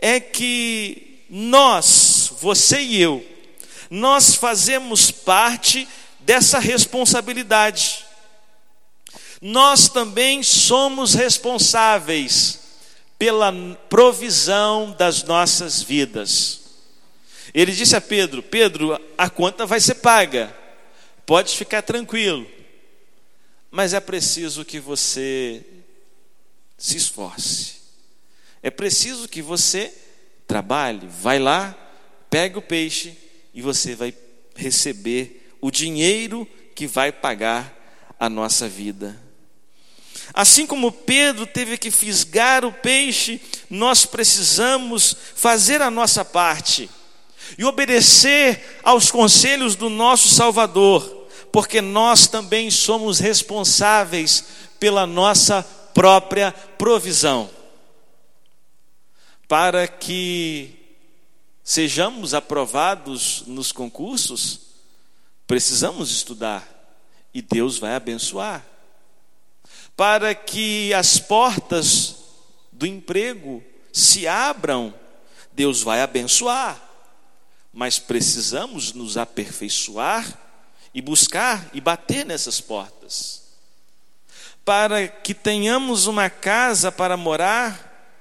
é 0.00 0.18
que 0.18 1.24
nós, 1.30 2.32
você 2.40 2.80
e 2.80 3.00
eu, 3.00 3.24
nós 3.88 4.34
fazemos 4.34 5.12
parte 5.12 5.86
dessa 6.18 6.58
responsabilidade. 6.58 8.07
Nós 9.40 9.88
também 9.88 10.42
somos 10.42 11.14
responsáveis 11.14 12.60
pela 13.18 13.52
provisão 13.88 14.94
das 14.98 15.22
nossas 15.22 15.82
vidas. 15.82 16.60
Ele 17.54 17.72
disse 17.72 17.96
a 17.96 18.00
Pedro: 18.00 18.42
Pedro, 18.42 18.98
a 19.16 19.30
conta 19.30 19.66
vai 19.66 19.80
ser 19.80 19.96
paga, 19.96 20.54
pode 21.24 21.56
ficar 21.56 21.82
tranquilo, 21.82 22.46
mas 23.70 23.94
é 23.94 24.00
preciso 24.00 24.64
que 24.64 24.80
você 24.80 25.64
se 26.76 26.96
esforce, 26.96 27.76
é 28.62 28.70
preciso 28.70 29.28
que 29.28 29.42
você 29.42 29.92
trabalhe, 30.46 31.06
vai 31.06 31.38
lá, 31.38 31.76
pega 32.30 32.58
o 32.58 32.62
peixe 32.62 33.16
e 33.52 33.62
você 33.62 33.94
vai 33.94 34.14
receber 34.54 35.48
o 35.60 35.70
dinheiro 35.70 36.48
que 36.74 36.86
vai 36.86 37.10
pagar 37.10 37.74
a 38.18 38.28
nossa 38.28 38.68
vida. 38.68 39.27
Assim 40.34 40.66
como 40.66 40.92
Pedro 40.92 41.46
teve 41.46 41.78
que 41.78 41.90
fisgar 41.90 42.64
o 42.64 42.72
peixe, 42.72 43.40
nós 43.70 44.04
precisamos 44.04 45.16
fazer 45.34 45.82
a 45.82 45.90
nossa 45.90 46.24
parte 46.24 46.88
e 47.56 47.64
obedecer 47.64 48.80
aos 48.82 49.10
conselhos 49.10 49.74
do 49.74 49.88
nosso 49.88 50.28
Salvador, 50.28 51.28
porque 51.50 51.80
nós 51.80 52.28
também 52.28 52.70
somos 52.70 53.18
responsáveis 53.18 54.44
pela 54.78 55.06
nossa 55.06 55.62
própria 55.94 56.52
provisão. 56.52 57.50
Para 59.46 59.88
que 59.88 60.74
sejamos 61.64 62.34
aprovados 62.34 63.44
nos 63.46 63.72
concursos, 63.72 64.60
precisamos 65.46 66.10
estudar 66.10 66.68
e 67.32 67.40
Deus 67.40 67.78
vai 67.78 67.94
abençoar. 67.94 68.64
Para 69.98 70.32
que 70.32 70.94
as 70.94 71.18
portas 71.18 72.14
do 72.70 72.86
emprego 72.86 73.60
se 73.92 74.28
abram, 74.28 74.94
Deus 75.52 75.82
vai 75.82 76.00
abençoar. 76.00 76.80
Mas 77.72 77.98
precisamos 77.98 78.92
nos 78.92 79.16
aperfeiçoar 79.16 80.24
e 80.94 81.02
buscar 81.02 81.68
e 81.74 81.80
bater 81.80 82.24
nessas 82.24 82.60
portas. 82.60 83.42
Para 84.64 85.08
que 85.08 85.34
tenhamos 85.34 86.06
uma 86.06 86.30
casa 86.30 86.92
para 86.92 87.16
morar, 87.16 88.14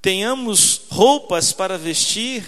tenhamos 0.00 0.82
roupas 0.90 1.52
para 1.52 1.76
vestir 1.76 2.46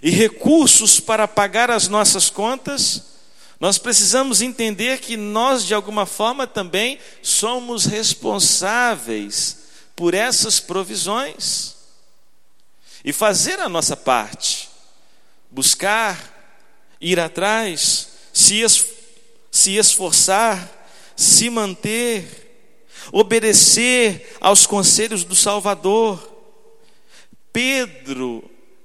e 0.00 0.10
recursos 0.10 1.00
para 1.00 1.26
pagar 1.26 1.72
as 1.72 1.88
nossas 1.88 2.30
contas, 2.30 3.11
nós 3.62 3.78
precisamos 3.78 4.42
entender 4.42 4.98
que 4.98 5.16
nós, 5.16 5.64
de 5.64 5.72
alguma 5.72 6.04
forma, 6.04 6.48
também 6.48 6.98
somos 7.22 7.84
responsáveis 7.84 9.68
por 9.94 10.14
essas 10.14 10.58
provisões 10.58 11.76
e 13.04 13.12
fazer 13.12 13.60
a 13.60 13.68
nossa 13.68 13.96
parte, 13.96 14.68
buscar, 15.48 16.58
ir 17.00 17.20
atrás, 17.20 18.08
se, 18.32 18.60
es, 18.60 18.84
se 19.48 19.76
esforçar, 19.76 20.68
se 21.16 21.48
manter, 21.48 22.82
obedecer 23.12 24.36
aos 24.40 24.66
conselhos 24.66 25.22
do 25.22 25.36
Salvador 25.36 26.30
Pedro 27.52 28.42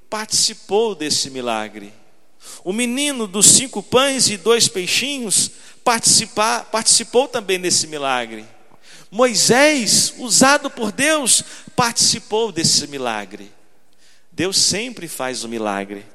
participou 0.07 0.93
desse 0.93 1.31
milagre. 1.31 1.91
O 2.63 2.73
menino 2.73 3.27
dos 3.27 3.45
cinco 3.45 3.81
pães 3.81 4.29
e 4.29 4.37
dois 4.37 4.67
peixinhos 4.67 5.51
participou 5.83 7.27
também 7.27 7.59
desse 7.59 7.87
milagre. 7.87 8.45
Moisés, 9.09 10.13
usado 10.17 10.69
por 10.69 10.91
Deus, 10.91 11.43
participou 11.75 12.51
desse 12.51 12.87
milagre. 12.87 13.51
Deus 14.31 14.57
sempre 14.57 15.07
faz 15.07 15.43
o 15.43 15.47
milagre, 15.47 16.05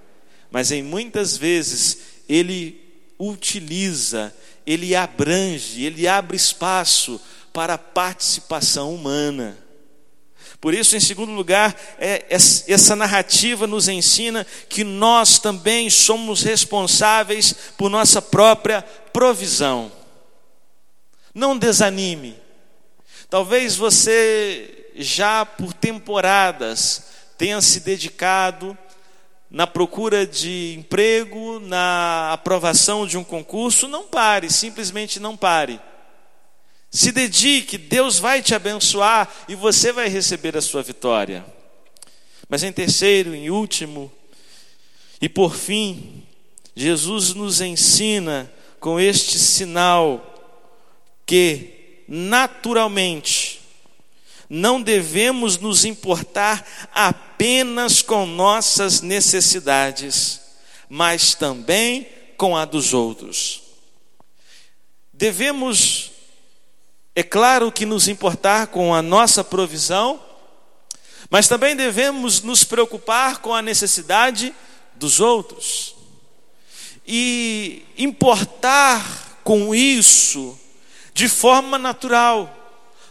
mas 0.50 0.70
em 0.70 0.82
muitas 0.82 1.36
vezes 1.36 1.98
ele 2.28 2.80
utiliza, 3.18 4.34
ele 4.66 4.94
abrange, 4.94 5.82
ele 5.84 6.06
abre 6.06 6.36
espaço 6.36 7.20
para 7.52 7.74
a 7.74 7.78
participação 7.78 8.94
humana. 8.94 9.58
Por 10.62 10.72
isso, 10.72 10.96
em 10.96 11.00
segundo 11.00 11.32
lugar, 11.32 11.74
é, 11.98 12.24
essa 12.30 12.94
narrativa 12.94 13.66
nos 13.66 13.88
ensina 13.88 14.46
que 14.68 14.84
nós 14.84 15.40
também 15.40 15.90
somos 15.90 16.44
responsáveis 16.44 17.52
por 17.76 17.90
nossa 17.90 18.22
própria 18.22 18.80
provisão. 19.12 19.90
Não 21.34 21.58
desanime. 21.58 22.36
Talvez 23.28 23.74
você 23.74 24.86
já 24.94 25.44
por 25.44 25.72
temporadas 25.72 27.06
tenha 27.36 27.60
se 27.60 27.80
dedicado 27.80 28.78
na 29.50 29.66
procura 29.66 30.24
de 30.24 30.76
emprego, 30.78 31.58
na 31.58 32.34
aprovação 32.34 33.04
de 33.04 33.18
um 33.18 33.24
concurso. 33.24 33.88
Não 33.88 34.04
pare, 34.04 34.48
simplesmente 34.48 35.18
não 35.18 35.36
pare. 35.36 35.80
Se 36.94 37.10
dedique, 37.10 37.78
Deus 37.78 38.18
vai 38.18 38.42
te 38.42 38.54
abençoar 38.54 39.46
e 39.48 39.54
você 39.54 39.90
vai 39.92 40.08
receber 40.08 40.54
a 40.58 40.60
sua 40.60 40.82
vitória. 40.82 41.42
Mas 42.46 42.62
em 42.62 42.70
terceiro, 42.70 43.34
em 43.34 43.48
último, 43.48 44.12
e 45.18 45.26
por 45.26 45.56
fim, 45.56 46.22
Jesus 46.76 47.32
nos 47.32 47.62
ensina 47.62 48.52
com 48.78 49.00
este 49.00 49.38
sinal 49.38 50.28
que, 51.24 52.02
naturalmente, 52.06 53.62
não 54.50 54.82
devemos 54.82 55.56
nos 55.56 55.86
importar 55.86 56.90
apenas 56.92 58.02
com 58.02 58.26
nossas 58.26 59.00
necessidades, 59.00 60.42
mas 60.90 61.34
também 61.34 62.06
com 62.36 62.54
a 62.54 62.66
dos 62.66 62.92
outros. 62.92 63.62
Devemos 65.10 66.11
é 67.14 67.22
claro 67.22 67.70
que 67.70 67.84
nos 67.84 68.08
importar 68.08 68.68
com 68.68 68.94
a 68.94 69.02
nossa 69.02 69.44
provisão, 69.44 70.20
mas 71.28 71.46
também 71.46 71.76
devemos 71.76 72.42
nos 72.42 72.64
preocupar 72.64 73.38
com 73.38 73.54
a 73.54 73.62
necessidade 73.62 74.54
dos 74.94 75.20
outros. 75.20 75.94
E 77.06 77.84
importar 77.98 79.40
com 79.44 79.74
isso 79.74 80.58
de 81.12 81.28
forma 81.28 81.78
natural, 81.78 82.58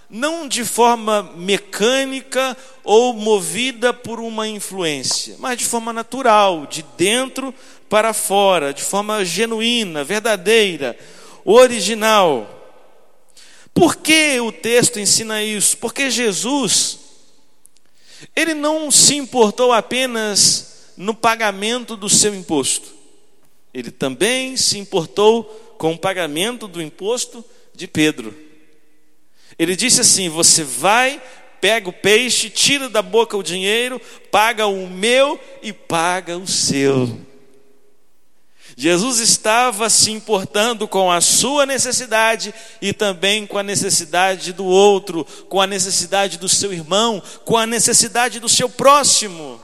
não 0.09 0.47
de 0.47 0.65
forma 0.65 1.23
mecânica 1.35 2.57
ou 2.83 3.13
movida 3.13 3.93
por 3.93 4.19
uma 4.19 4.47
influência, 4.47 5.35
mas 5.39 5.57
de 5.57 5.65
forma 5.65 5.93
natural, 5.93 6.65
de 6.65 6.83
dentro 6.97 7.53
para 7.87 8.13
fora, 8.13 8.73
de 8.73 8.81
forma 8.81 9.23
genuína, 9.23 10.03
verdadeira, 10.03 10.97
original. 11.45 12.60
Por 13.73 13.95
que 13.97 14.39
o 14.39 14.51
texto 14.51 14.99
ensina 14.99 15.43
isso? 15.43 15.77
Porque 15.77 16.09
Jesus, 16.09 16.99
ele 18.35 18.53
não 18.53 18.91
se 18.91 19.15
importou 19.15 19.71
apenas 19.71 20.93
no 20.97 21.13
pagamento 21.13 21.95
do 21.95 22.09
seu 22.09 22.35
imposto, 22.35 22.93
ele 23.73 23.89
também 23.89 24.57
se 24.57 24.77
importou 24.77 25.43
com 25.77 25.93
o 25.93 25.97
pagamento 25.97 26.67
do 26.67 26.81
imposto 26.81 27.43
de 27.73 27.87
Pedro. 27.87 28.35
Ele 29.57 29.75
disse 29.75 30.01
assim: 30.01 30.29
Você 30.29 30.63
vai, 30.63 31.21
pega 31.59 31.89
o 31.89 31.93
peixe, 31.93 32.49
tira 32.49 32.89
da 32.89 33.01
boca 33.01 33.37
o 33.37 33.43
dinheiro, 33.43 33.99
paga 34.29 34.67
o 34.67 34.89
meu 34.89 35.39
e 35.63 35.71
paga 35.71 36.37
o 36.37 36.45
seu. 36.45 37.19
Jesus 38.75 39.19
estava 39.19 39.89
se 39.89 40.11
importando 40.11 40.87
com 40.87 41.11
a 41.11 41.19
sua 41.19 41.65
necessidade 41.65 42.53
e 42.81 42.93
também 42.93 43.45
com 43.45 43.57
a 43.57 43.63
necessidade 43.63 44.53
do 44.53 44.65
outro, 44.65 45.25
com 45.49 45.59
a 45.59 45.67
necessidade 45.67 46.37
do 46.37 46.47
seu 46.47 46.71
irmão, 46.71 47.21
com 47.43 47.57
a 47.57 47.67
necessidade 47.67 48.39
do 48.39 48.47
seu 48.47 48.69
próximo. 48.69 49.61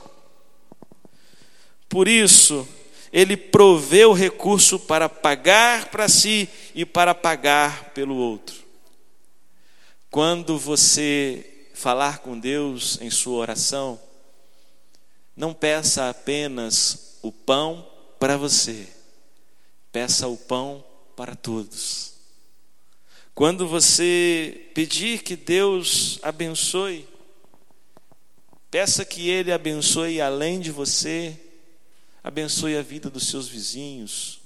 Por 1.88 2.06
isso, 2.06 2.68
ele 3.12 3.36
proveu 3.36 4.12
recurso 4.12 4.78
para 4.78 5.08
pagar 5.08 5.86
para 5.86 6.08
si 6.08 6.48
e 6.74 6.84
para 6.84 7.14
pagar 7.14 7.90
pelo 7.90 8.14
outro. 8.14 8.56
Quando 10.10 10.58
você 10.58 11.70
falar 11.74 12.18
com 12.18 12.38
Deus 12.38 12.98
em 13.00 13.10
sua 13.10 13.38
oração, 13.38 13.98
não 15.34 15.54
peça 15.54 16.10
apenas 16.10 17.18
o 17.22 17.32
pão 17.32 17.86
para 18.18 18.36
você 18.36 18.97
peça 19.98 20.28
o 20.28 20.36
pão 20.36 20.84
para 21.16 21.34
todos. 21.34 22.12
Quando 23.34 23.66
você 23.66 24.70
pedir 24.72 25.24
que 25.24 25.34
Deus 25.34 26.20
abençoe, 26.22 27.08
peça 28.70 29.04
que 29.04 29.28
Ele 29.28 29.50
abençoe 29.50 30.20
além 30.20 30.60
de 30.60 30.70
você, 30.70 31.36
abençoe 32.22 32.76
a 32.76 32.82
vida 32.82 33.10
dos 33.10 33.26
seus 33.26 33.48
vizinhos, 33.48 34.38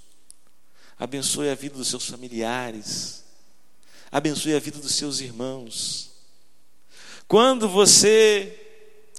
abençoe 0.99 1.51
a 1.51 1.55
vida 1.55 1.77
dos 1.77 1.89
seus 1.89 2.09
familiares, 2.09 3.23
abençoe 4.11 4.55
a 4.55 4.59
vida 4.59 4.79
dos 4.79 4.95
seus 4.95 5.21
irmãos. 5.21 6.13
Quando 7.29 7.69
você 7.69 8.59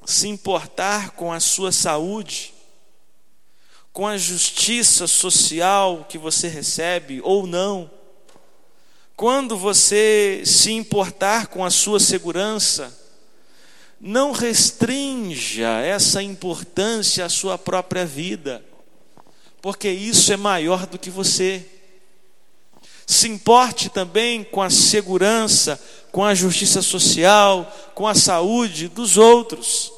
se 0.03 0.27
importar 0.27 1.11
com 1.11 1.31
a 1.31 1.39
sua 1.39 1.71
saúde, 1.71 2.52
com 3.93 4.07
a 4.07 4.17
justiça 4.17 5.05
social 5.05 6.07
que 6.09 6.17
você 6.17 6.47
recebe 6.47 7.21
ou 7.23 7.45
não, 7.45 7.89
quando 9.15 9.55
você 9.55 10.41
se 10.43 10.71
importar 10.71 11.45
com 11.47 11.63
a 11.63 11.69
sua 11.69 11.99
segurança, 11.99 12.91
não 14.01 14.31
restrinja 14.31 15.79
essa 15.79 16.23
importância 16.23 17.23
à 17.23 17.29
sua 17.29 17.55
própria 17.55 18.03
vida, 18.03 18.65
porque 19.61 19.89
isso 19.89 20.33
é 20.33 20.37
maior 20.37 20.87
do 20.87 20.97
que 20.97 21.11
você. 21.11 21.63
Se 23.05 23.27
importe 23.27 23.89
também 23.89 24.43
com 24.43 24.61
a 24.61 24.71
segurança, 24.71 25.79
com 26.11 26.25
a 26.25 26.33
justiça 26.33 26.81
social, 26.81 27.71
com 27.93 28.07
a 28.07 28.15
saúde 28.15 28.87
dos 28.87 29.17
outros 29.17 29.93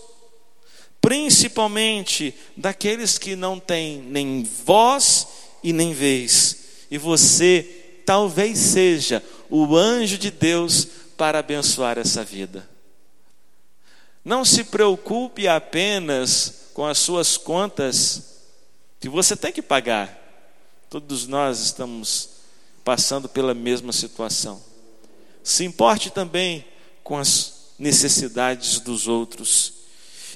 principalmente 1.06 2.34
daqueles 2.58 3.20
que 3.20 3.36
não 3.36 3.60
têm 3.60 4.02
nem 4.02 4.41
voz 4.41 5.28
e 5.62 5.72
nem 5.72 5.94
vez. 5.94 6.88
E 6.89 6.98
você 6.98 8.02
talvez 8.04 8.58
seja 8.58 9.24
o 9.48 9.76
anjo 9.76 10.18
de 10.18 10.32
Deus 10.32 10.88
para 11.15 11.38
abençoar 11.38 12.00
essa 12.00 12.24
vida. 12.24 12.68
Não 14.24 14.44
se 14.44 14.63
preocupe 14.63 15.48
apenas 15.48 16.72
com 16.74 16.84
as 16.88 16.98
suas 16.98 17.38
contas 17.38 18.39
que 19.00 19.08
você 19.08 19.36
tem 19.36 19.52
que 19.52 19.62
pagar. 19.62 20.10
Todos 20.89 21.28
nós 21.28 21.60
estamos 21.60 22.30
passando 22.84 23.30
pela 23.30 23.54
mesma 23.54 23.94
situação. 23.94 24.60
Se 25.44 25.63
importe 25.65 26.10
também 26.10 26.65
com 27.04 27.15
as 27.15 27.74
necessidades 27.78 28.80
dos 28.80 29.08
outros 29.08 29.85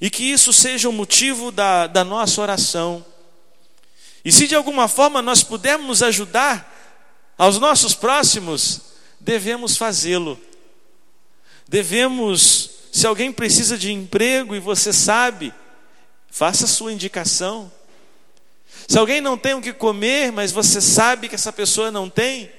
e 0.02 0.10
que 0.10 0.24
isso 0.24 0.54
seja 0.54 0.88
o 0.88 0.94
motivo 0.94 1.52
da, 1.52 1.88
da 1.88 2.04
nossa 2.04 2.42
oração. 2.42 3.06
E 4.24 4.32
se 4.32 4.48
de 4.48 4.56
alguma 4.56 4.88
forma 4.88 5.22
nós 5.22 5.44
pudermos 5.44 6.02
ajudar 6.04 6.76
aos 7.38 7.58
nossos 7.58 7.94
próximos, 7.94 8.82
devemos 9.20 9.78
fazê-lo. 9.78 10.40
Devemos, 11.68 12.70
se 12.92 13.06
alguém 13.06 13.32
precisa 13.32 13.78
de 13.78 13.92
emprego 13.92 14.56
e 14.56 14.60
você 14.60 14.92
sabe, 14.92 15.54
faça 16.30 16.66
a 16.66 16.68
sua 16.68 16.92
indicação. 16.92 17.72
Se 18.88 18.98
alguém 18.98 19.22
não 19.22 19.38
tem 19.38 19.54
o 19.54 19.62
que 19.62 19.74
comer, 19.74 20.32
mas 20.32 20.52
você 20.52 20.82
sabe 20.82 21.30
que 21.30 21.36
essa 21.36 21.54
pessoa 21.54 21.92
não 21.92 22.10
tem, 22.10 22.52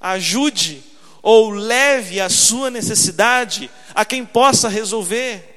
ajude 0.00 0.82
ou 1.22 1.50
leve 1.50 2.20
a 2.20 2.28
sua 2.28 2.70
necessidade 2.70 3.70
a 3.94 4.04
quem 4.04 4.24
possa 4.24 4.68
resolver. 4.68 5.53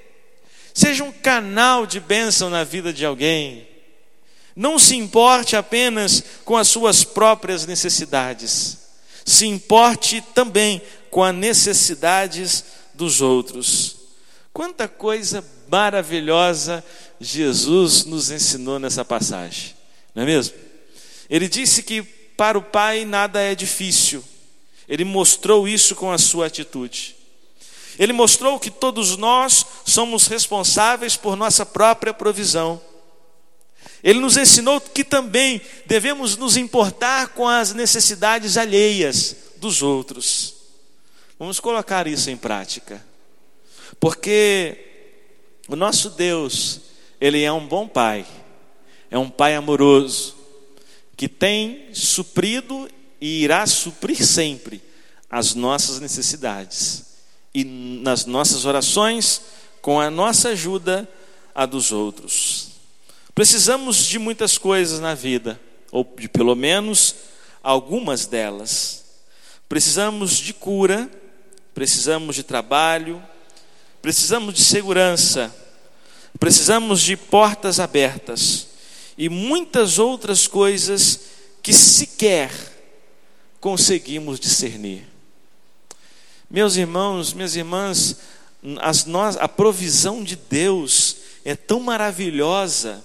Seja 0.78 1.04
um 1.04 1.12
canal 1.12 1.88
de 1.88 2.00
bênção 2.00 2.52
na 2.52 2.64
vida 2.64 2.94
de 2.94 3.04
alguém. 3.04 3.68
Não 4.56 4.78
se 4.78 4.96
importe 4.96 5.56
apenas 5.56 6.24
com 6.46 6.56
as 6.56 6.68
suas 6.68 7.04
próprias 7.04 7.66
necessidades. 7.66 8.78
Se 9.26 9.48
importe 9.48 10.22
também 10.36 10.80
com 11.10 11.24
as 11.24 11.34
necessidades 11.34 12.64
dos 12.94 13.22
outros. 13.24 13.96
Quanta 14.54 14.88
coisa 14.88 15.44
maravilhosa 15.68 16.86
Jesus 17.20 18.06
nos 18.06 18.30
ensinou 18.30 18.78
nessa 18.78 19.04
passagem, 19.04 19.74
não 20.14 20.22
é 20.22 20.26
mesmo? 20.28 20.54
Ele 21.28 21.50
disse 21.50 21.82
que 21.82 22.04
para 22.04 22.56
o 22.56 22.62
Pai 22.62 23.04
nada 23.04 23.42
é 23.42 23.56
difícil, 23.56 24.24
ele 24.88 25.04
mostrou 25.04 25.68
isso 25.68 25.96
com 25.96 26.12
a 26.12 26.20
sua 26.20 26.46
atitude. 26.46 27.17
Ele 27.98 28.14
mostrou 28.14 28.60
que 28.60 28.70
todos 28.70 29.18
nós 29.18 29.66
somos 29.86 30.28
responsáveis 30.28 31.16
por 31.16 31.36
nossa 31.36 31.66
própria 31.66 32.14
provisão. 32.14 32.80
Ele 34.04 34.20
nos 34.20 34.38
ensinou 34.38 34.80
que 34.80 35.04
também 35.04 35.60
devemos 35.86 36.38
nos 36.38 36.56
importar 36.58 37.30
com 37.30 37.48
as 37.48 37.74
necessidades 37.74 38.56
alheias 38.56 39.36
dos 39.58 39.82
outros. 39.82 40.54
Vamos 41.40 41.60
colocar 41.60 42.06
isso 42.06 42.30
em 42.30 42.38
prática. 42.38 43.04
Porque 44.00 44.78
o 45.68 45.76
nosso 45.76 46.12
Deus, 46.12 46.82
ele 47.20 47.42
é 47.42 47.52
um 47.52 47.66
bom 47.66 47.88
pai. 47.88 48.26
É 49.10 49.18
um 49.18 49.30
pai 49.30 49.56
amoroso 49.56 50.36
que 51.16 51.28
tem 51.28 51.90
suprido 51.94 52.88
e 53.20 53.44
irá 53.44 53.66
suprir 53.66 54.24
sempre 54.24 54.84
as 55.30 55.56
nossas 55.56 56.00
necessidades 56.00 57.07
e 57.58 57.64
nas 57.64 58.28
nossas 58.28 58.66
orações, 58.66 59.42
com 59.82 60.00
a 60.00 60.12
nossa 60.12 60.50
ajuda, 60.50 61.10
a 61.56 61.66
dos 61.66 61.92
outros. 61.92 62.68
Precisamos 63.34 64.06
de 64.06 64.20
muitas 64.20 64.60
coisas 64.60 65.00
na 65.00 65.16
vida, 65.16 65.60
ou 65.92 66.08
de 66.20 66.30
pelo 66.30 66.54
menos 66.54 67.16
algumas 67.64 68.28
delas. 68.28 69.06
Precisamos 69.68 70.38
de 70.38 70.54
cura, 70.54 71.10
precisamos 71.74 72.36
de 72.36 72.44
trabalho, 72.44 73.24
precisamos 74.04 74.54
de 74.54 74.64
segurança, 74.64 75.52
precisamos 76.40 77.02
de 77.02 77.18
portas 77.18 77.80
abertas 77.80 78.68
e 79.18 79.30
muitas 79.30 79.98
outras 79.98 80.46
coisas 80.46 81.22
que 81.64 81.74
sequer 81.74 82.52
conseguimos 83.60 84.40
discernir. 84.40 85.17
Meus 86.50 86.78
irmãos, 86.78 87.34
minhas 87.34 87.58
irmãs, 87.58 88.18
nós, 89.06 89.36
a 89.38 89.48
provisão 89.50 90.24
de 90.24 90.38
Deus 90.38 91.18
é 91.44 91.56
tão 91.56 91.82
maravilhosa 91.82 93.04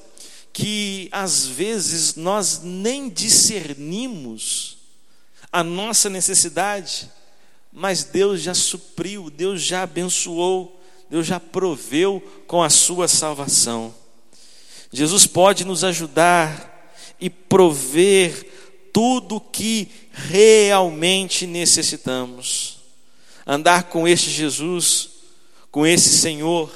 que 0.52 1.08
às 1.10 1.46
vezes 1.46 2.14
nós 2.14 2.60
nem 2.62 3.08
discernimos 3.08 4.76
a 5.50 5.64
nossa 5.64 6.08
necessidade, 6.08 7.10
mas 7.72 8.04
Deus 8.04 8.42
já 8.42 8.54
supriu, 8.54 9.28
Deus 9.28 9.60
já 9.60 9.82
abençoou, 9.82 10.80
Deus 11.10 11.26
já 11.26 11.40
proveu 11.40 12.22
com 12.46 12.62
a 12.62 12.70
sua 12.70 13.08
salvação. 13.08 13.92
Jesus 14.92 15.26
pode 15.26 15.64
nos 15.64 15.82
ajudar 15.82 16.94
e 17.20 17.28
prover 17.28 18.46
tudo 18.92 19.36
o 19.36 19.40
que 19.40 19.88
realmente 20.12 21.46
necessitamos. 21.46 22.81
Andar 23.46 23.84
com 23.84 24.06
este 24.06 24.30
Jesus, 24.30 25.10
com 25.70 25.86
esse 25.86 26.10
Senhor, 26.10 26.72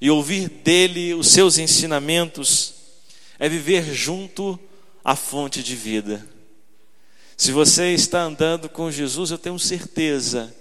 e 0.00 0.10
ouvir 0.10 0.48
dele 0.48 1.14
os 1.14 1.28
seus 1.28 1.58
ensinamentos, 1.58 2.74
é 3.38 3.48
viver 3.48 3.84
junto 3.94 4.58
à 5.04 5.14
fonte 5.14 5.62
de 5.62 5.76
vida. 5.76 6.26
Se 7.36 7.52
você 7.52 7.92
está 7.94 8.22
andando 8.22 8.68
com 8.68 8.90
Jesus, 8.90 9.30
eu 9.30 9.38
tenho 9.38 9.58
certeza 9.58 10.54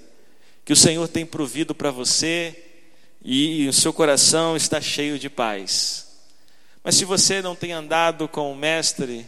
que 0.64 0.74
o 0.74 0.76
Senhor 0.76 1.08
tem 1.08 1.26
provido 1.26 1.74
para 1.74 1.92
você 1.92 2.56
e 3.24 3.68
o 3.68 3.74
seu 3.74 3.92
coração 3.92 4.56
está 4.56 4.80
cheio 4.80 5.20
de 5.20 5.30
paz. 5.30 6.08
Mas 6.84 6.96
se 6.96 7.06
você 7.06 7.42
não 7.42 7.56
tem 7.56 7.74
andado 7.74 8.28
com 8.28 8.52
o 8.52 8.56
Mestre, 8.56 9.26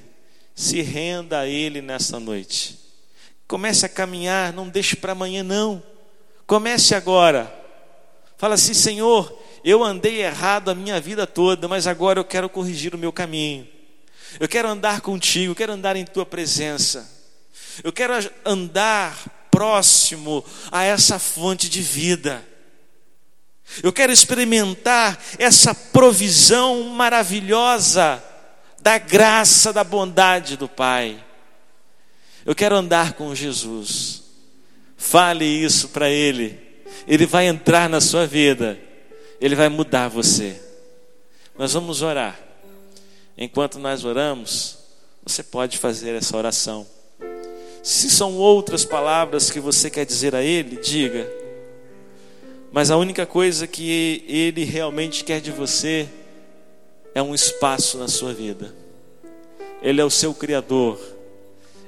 se 0.55 0.81
renda 0.81 1.39
a 1.39 1.47
Ele 1.47 1.81
nessa 1.81 2.19
noite. 2.19 2.79
Comece 3.51 3.85
a 3.85 3.89
caminhar, 3.89 4.53
não 4.53 4.69
deixe 4.69 4.95
para 4.95 5.11
amanhã, 5.11 5.43
não. 5.43 5.83
Comece 6.47 6.95
agora. 6.95 7.53
Fala 8.37 8.53
assim: 8.53 8.73
Senhor, 8.73 9.37
eu 9.61 9.83
andei 9.83 10.23
errado 10.23 10.71
a 10.71 10.73
minha 10.73 11.01
vida 11.01 11.27
toda, 11.27 11.67
mas 11.67 11.85
agora 11.85 12.17
eu 12.17 12.23
quero 12.23 12.47
corrigir 12.47 12.95
o 12.95 12.97
meu 12.97 13.11
caminho. 13.11 13.67
Eu 14.39 14.47
quero 14.47 14.69
andar 14.69 15.01
contigo, 15.01 15.51
eu 15.51 15.55
quero 15.55 15.73
andar 15.73 15.97
em 15.97 16.05
tua 16.05 16.25
presença. 16.25 17.11
Eu 17.83 17.91
quero 17.91 18.13
andar 18.45 19.17
próximo 19.51 20.45
a 20.71 20.85
essa 20.85 21.19
fonte 21.19 21.67
de 21.67 21.81
vida. 21.81 22.41
Eu 23.83 23.91
quero 23.91 24.13
experimentar 24.13 25.21
essa 25.37 25.75
provisão 25.75 26.83
maravilhosa 26.83 28.23
da 28.79 28.97
graça, 28.97 29.73
da 29.73 29.83
bondade 29.83 30.55
do 30.55 30.69
Pai. 30.69 31.21
Eu 32.45 32.55
quero 32.55 32.75
andar 32.75 33.13
com 33.13 33.33
Jesus. 33.35 34.23
Fale 34.97 35.45
isso 35.45 35.89
para 35.89 36.09
Ele. 36.09 36.59
Ele 37.07 37.25
vai 37.25 37.47
entrar 37.47 37.89
na 37.89 38.01
sua 38.01 38.25
vida. 38.25 38.79
Ele 39.39 39.55
vai 39.55 39.69
mudar 39.69 40.07
você. 40.07 40.59
Nós 41.57 41.73
vamos 41.73 42.01
orar. 42.01 42.39
Enquanto 43.37 43.79
nós 43.79 44.05
oramos, 44.05 44.77
você 45.23 45.43
pode 45.43 45.77
fazer 45.77 46.15
essa 46.15 46.37
oração. 46.37 46.85
Se 47.83 48.09
são 48.09 48.35
outras 48.35 48.85
palavras 48.85 49.49
que 49.49 49.59
você 49.59 49.89
quer 49.89 50.05
dizer 50.05 50.35
a 50.35 50.43
Ele, 50.43 50.77
diga. 50.77 51.27
Mas 52.71 52.91
a 52.91 52.97
única 52.97 53.25
coisa 53.25 53.67
que 53.67 54.23
Ele 54.27 54.63
realmente 54.63 55.23
quer 55.23 55.41
de 55.41 55.51
você 55.51 56.07
é 57.13 57.21
um 57.21 57.33
espaço 57.33 57.97
na 57.97 58.07
sua 58.07 58.33
vida. 58.33 58.73
Ele 59.81 59.99
é 59.99 60.05
o 60.05 60.09
seu 60.09 60.33
Criador. 60.33 60.99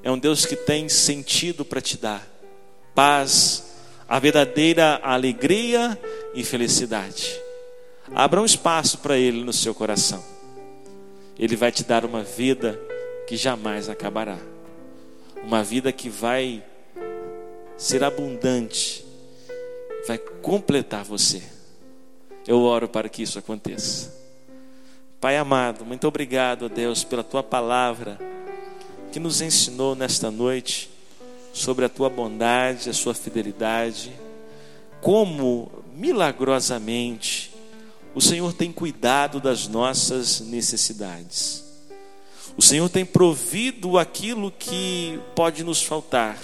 É 0.04 0.12
um 0.12 0.20
Deus 0.20 0.46
que 0.46 0.58
tem 0.58 0.90
sentido 0.90 1.64
para 1.64 1.80
te 1.80 1.98
dar 1.98 2.28
paz, 2.94 3.74
a 4.08 4.20
verdadeira 4.20 5.00
alegria 5.02 5.98
e 6.36 6.44
felicidade. 6.44 7.40
Abra 8.14 8.42
um 8.42 8.46
espaço 8.46 8.98
para 8.98 9.18
Ele 9.18 9.46
no 9.46 9.54
seu 9.54 9.74
coração. 9.74 10.22
Ele 11.40 11.56
vai 11.56 11.72
te 11.72 11.86
dar 11.86 12.04
uma 12.04 12.22
vida 12.22 12.78
que 13.26 13.38
jamais 13.38 13.88
acabará. 13.88 14.38
Uma 15.42 15.64
vida 15.64 15.90
que 15.94 16.10
vai 16.10 16.62
ser 17.78 18.04
abundante, 18.04 19.06
vai 20.06 20.18
completar 20.18 21.06
você. 21.06 21.42
Eu 22.46 22.60
oro 22.62 22.90
para 22.90 23.08
que 23.08 23.24
isso 23.24 23.40
aconteça. 23.40 24.14
Pai 25.22 25.38
amado, 25.38 25.86
muito 25.86 26.06
obrigado, 26.06 26.68
Deus, 26.68 27.06
pela 27.06 27.24
tua 27.24 27.42
palavra 27.42 28.33
que 29.14 29.20
nos 29.20 29.42
ensinou 29.42 29.94
nesta 29.94 30.32
noite 30.32 30.90
sobre 31.54 31.86
a 31.86 31.90
tua 31.90 32.10
bondade, 32.10 32.90
a 32.90 32.94
sua 32.94 33.14
fidelidade, 33.14 34.12
como 35.02 35.72
milagrosamente 35.96 37.54
o 38.16 38.20
Senhor 38.20 38.54
tem 38.54 38.72
cuidado 38.72 39.40
das 39.40 39.68
nossas 39.68 40.40
necessidades. 40.40 41.64
O 42.58 42.62
Senhor 42.62 42.90
tem 42.90 43.06
provido 43.06 44.00
aquilo 44.00 44.52
que 44.52 45.20
pode 45.36 45.64
nos 45.64 45.84
faltar. 45.84 46.36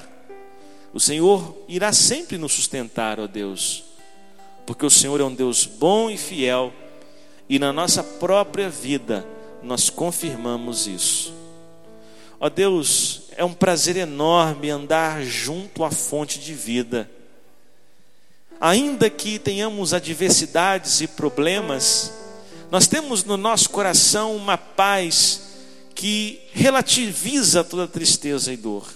O 0.94 1.00
Senhor 1.00 1.58
irá 1.68 1.92
sempre 1.92 2.38
nos 2.38 2.54
sustentar, 2.54 3.20
ó 3.20 3.26
Deus, 3.26 3.84
porque 4.68 4.86
o 4.86 4.92
Senhor 4.92 5.20
é 5.20 5.24
um 5.24 5.34
Deus 5.34 5.66
bom 5.66 6.08
e 6.08 6.18
fiel 6.18 6.72
e 7.50 7.58
na 7.58 7.74
nossa 7.74 8.04
própria 8.04 8.70
vida 8.70 9.28
nós 9.64 9.90
confirmamos 9.90 10.86
isso. 10.86 11.39
Ó 12.40 12.50
Deus, 12.50 13.24
é 13.36 13.44
um 13.44 13.54
prazer 13.54 13.98
enorme 13.98 14.70
andar 14.70 15.24
junto 15.24 15.84
à 15.84 15.92
fonte 15.92 16.40
de 16.40 16.54
vida. 16.54 17.10
Ainda 18.62 19.10
que 19.10 19.38
tenhamos 19.38 19.94
adversidades 19.94 21.02
e 21.02 21.08
problemas, 21.08 22.14
nós 22.72 22.88
temos 22.88 23.26
no 23.26 23.36
nosso 23.36 23.70
coração 23.70 24.38
uma 24.38 24.58
paz 24.58 25.42
que 25.94 26.40
relativiza 26.54 27.62
toda 27.62 27.88
tristeza 27.88 28.54
e 28.54 28.58
dor, 28.58 28.88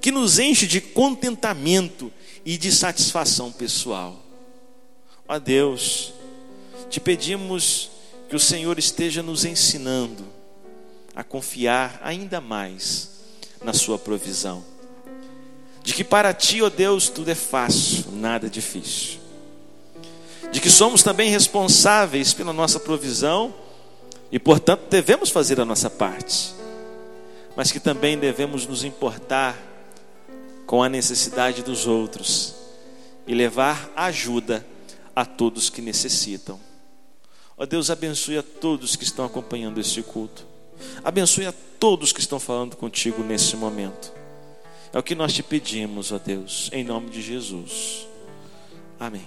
que 0.00 0.10
nos 0.10 0.38
enche 0.38 0.66
de 0.66 0.80
contentamento 0.80 2.10
e 2.46 2.56
de 2.56 2.72
satisfação 2.72 3.52
pessoal. 3.52 4.24
Ó 5.28 5.38
Deus, 5.38 6.14
te 6.88 6.98
pedimos 6.98 7.90
que 8.30 8.36
o 8.36 8.40
Senhor 8.40 8.78
esteja 8.78 9.22
nos 9.22 9.44
ensinando 9.44 10.33
a 11.14 11.22
confiar 11.22 12.00
ainda 12.02 12.40
mais 12.40 13.10
na 13.62 13.72
Sua 13.72 13.98
provisão. 13.98 14.64
De 15.82 15.92
que 15.92 16.02
para 16.02 16.32
Ti, 16.32 16.62
ó 16.62 16.66
oh 16.66 16.70
Deus, 16.70 17.08
tudo 17.08 17.30
é 17.30 17.34
fácil, 17.34 18.06
nada 18.12 18.46
é 18.46 18.50
difícil. 18.50 19.20
De 20.50 20.60
que 20.60 20.70
somos 20.70 21.02
também 21.02 21.30
responsáveis 21.30 22.32
pela 22.32 22.52
nossa 22.52 22.80
provisão 22.80 23.54
e, 24.30 24.38
portanto, 24.38 24.88
devemos 24.88 25.30
fazer 25.30 25.60
a 25.60 25.64
nossa 25.64 25.90
parte. 25.90 26.54
Mas 27.56 27.70
que 27.70 27.78
também 27.78 28.18
devemos 28.18 28.66
nos 28.66 28.82
importar 28.82 29.56
com 30.66 30.82
a 30.82 30.88
necessidade 30.88 31.62
dos 31.62 31.86
outros 31.86 32.54
e 33.26 33.34
levar 33.34 33.90
ajuda 33.94 34.64
a 35.14 35.24
todos 35.24 35.70
que 35.70 35.80
necessitam. 35.80 36.58
Ó 37.56 37.64
Deus, 37.64 37.90
abençoe 37.90 38.38
a 38.38 38.42
todos 38.42 38.96
que 38.96 39.04
estão 39.04 39.24
acompanhando 39.24 39.78
este 39.78 40.02
culto. 40.02 40.53
Abençoe 41.02 41.46
a 41.46 41.54
todos 41.78 42.12
que 42.12 42.20
estão 42.20 42.40
falando 42.40 42.76
contigo 42.76 43.22
nesse 43.22 43.56
momento. 43.56 44.12
É 44.92 44.98
o 44.98 45.02
que 45.02 45.14
nós 45.14 45.32
te 45.32 45.42
pedimos, 45.42 46.12
ó 46.12 46.18
Deus, 46.18 46.70
em 46.72 46.84
nome 46.84 47.10
de 47.10 47.20
Jesus. 47.20 48.06
Amém. 48.98 49.26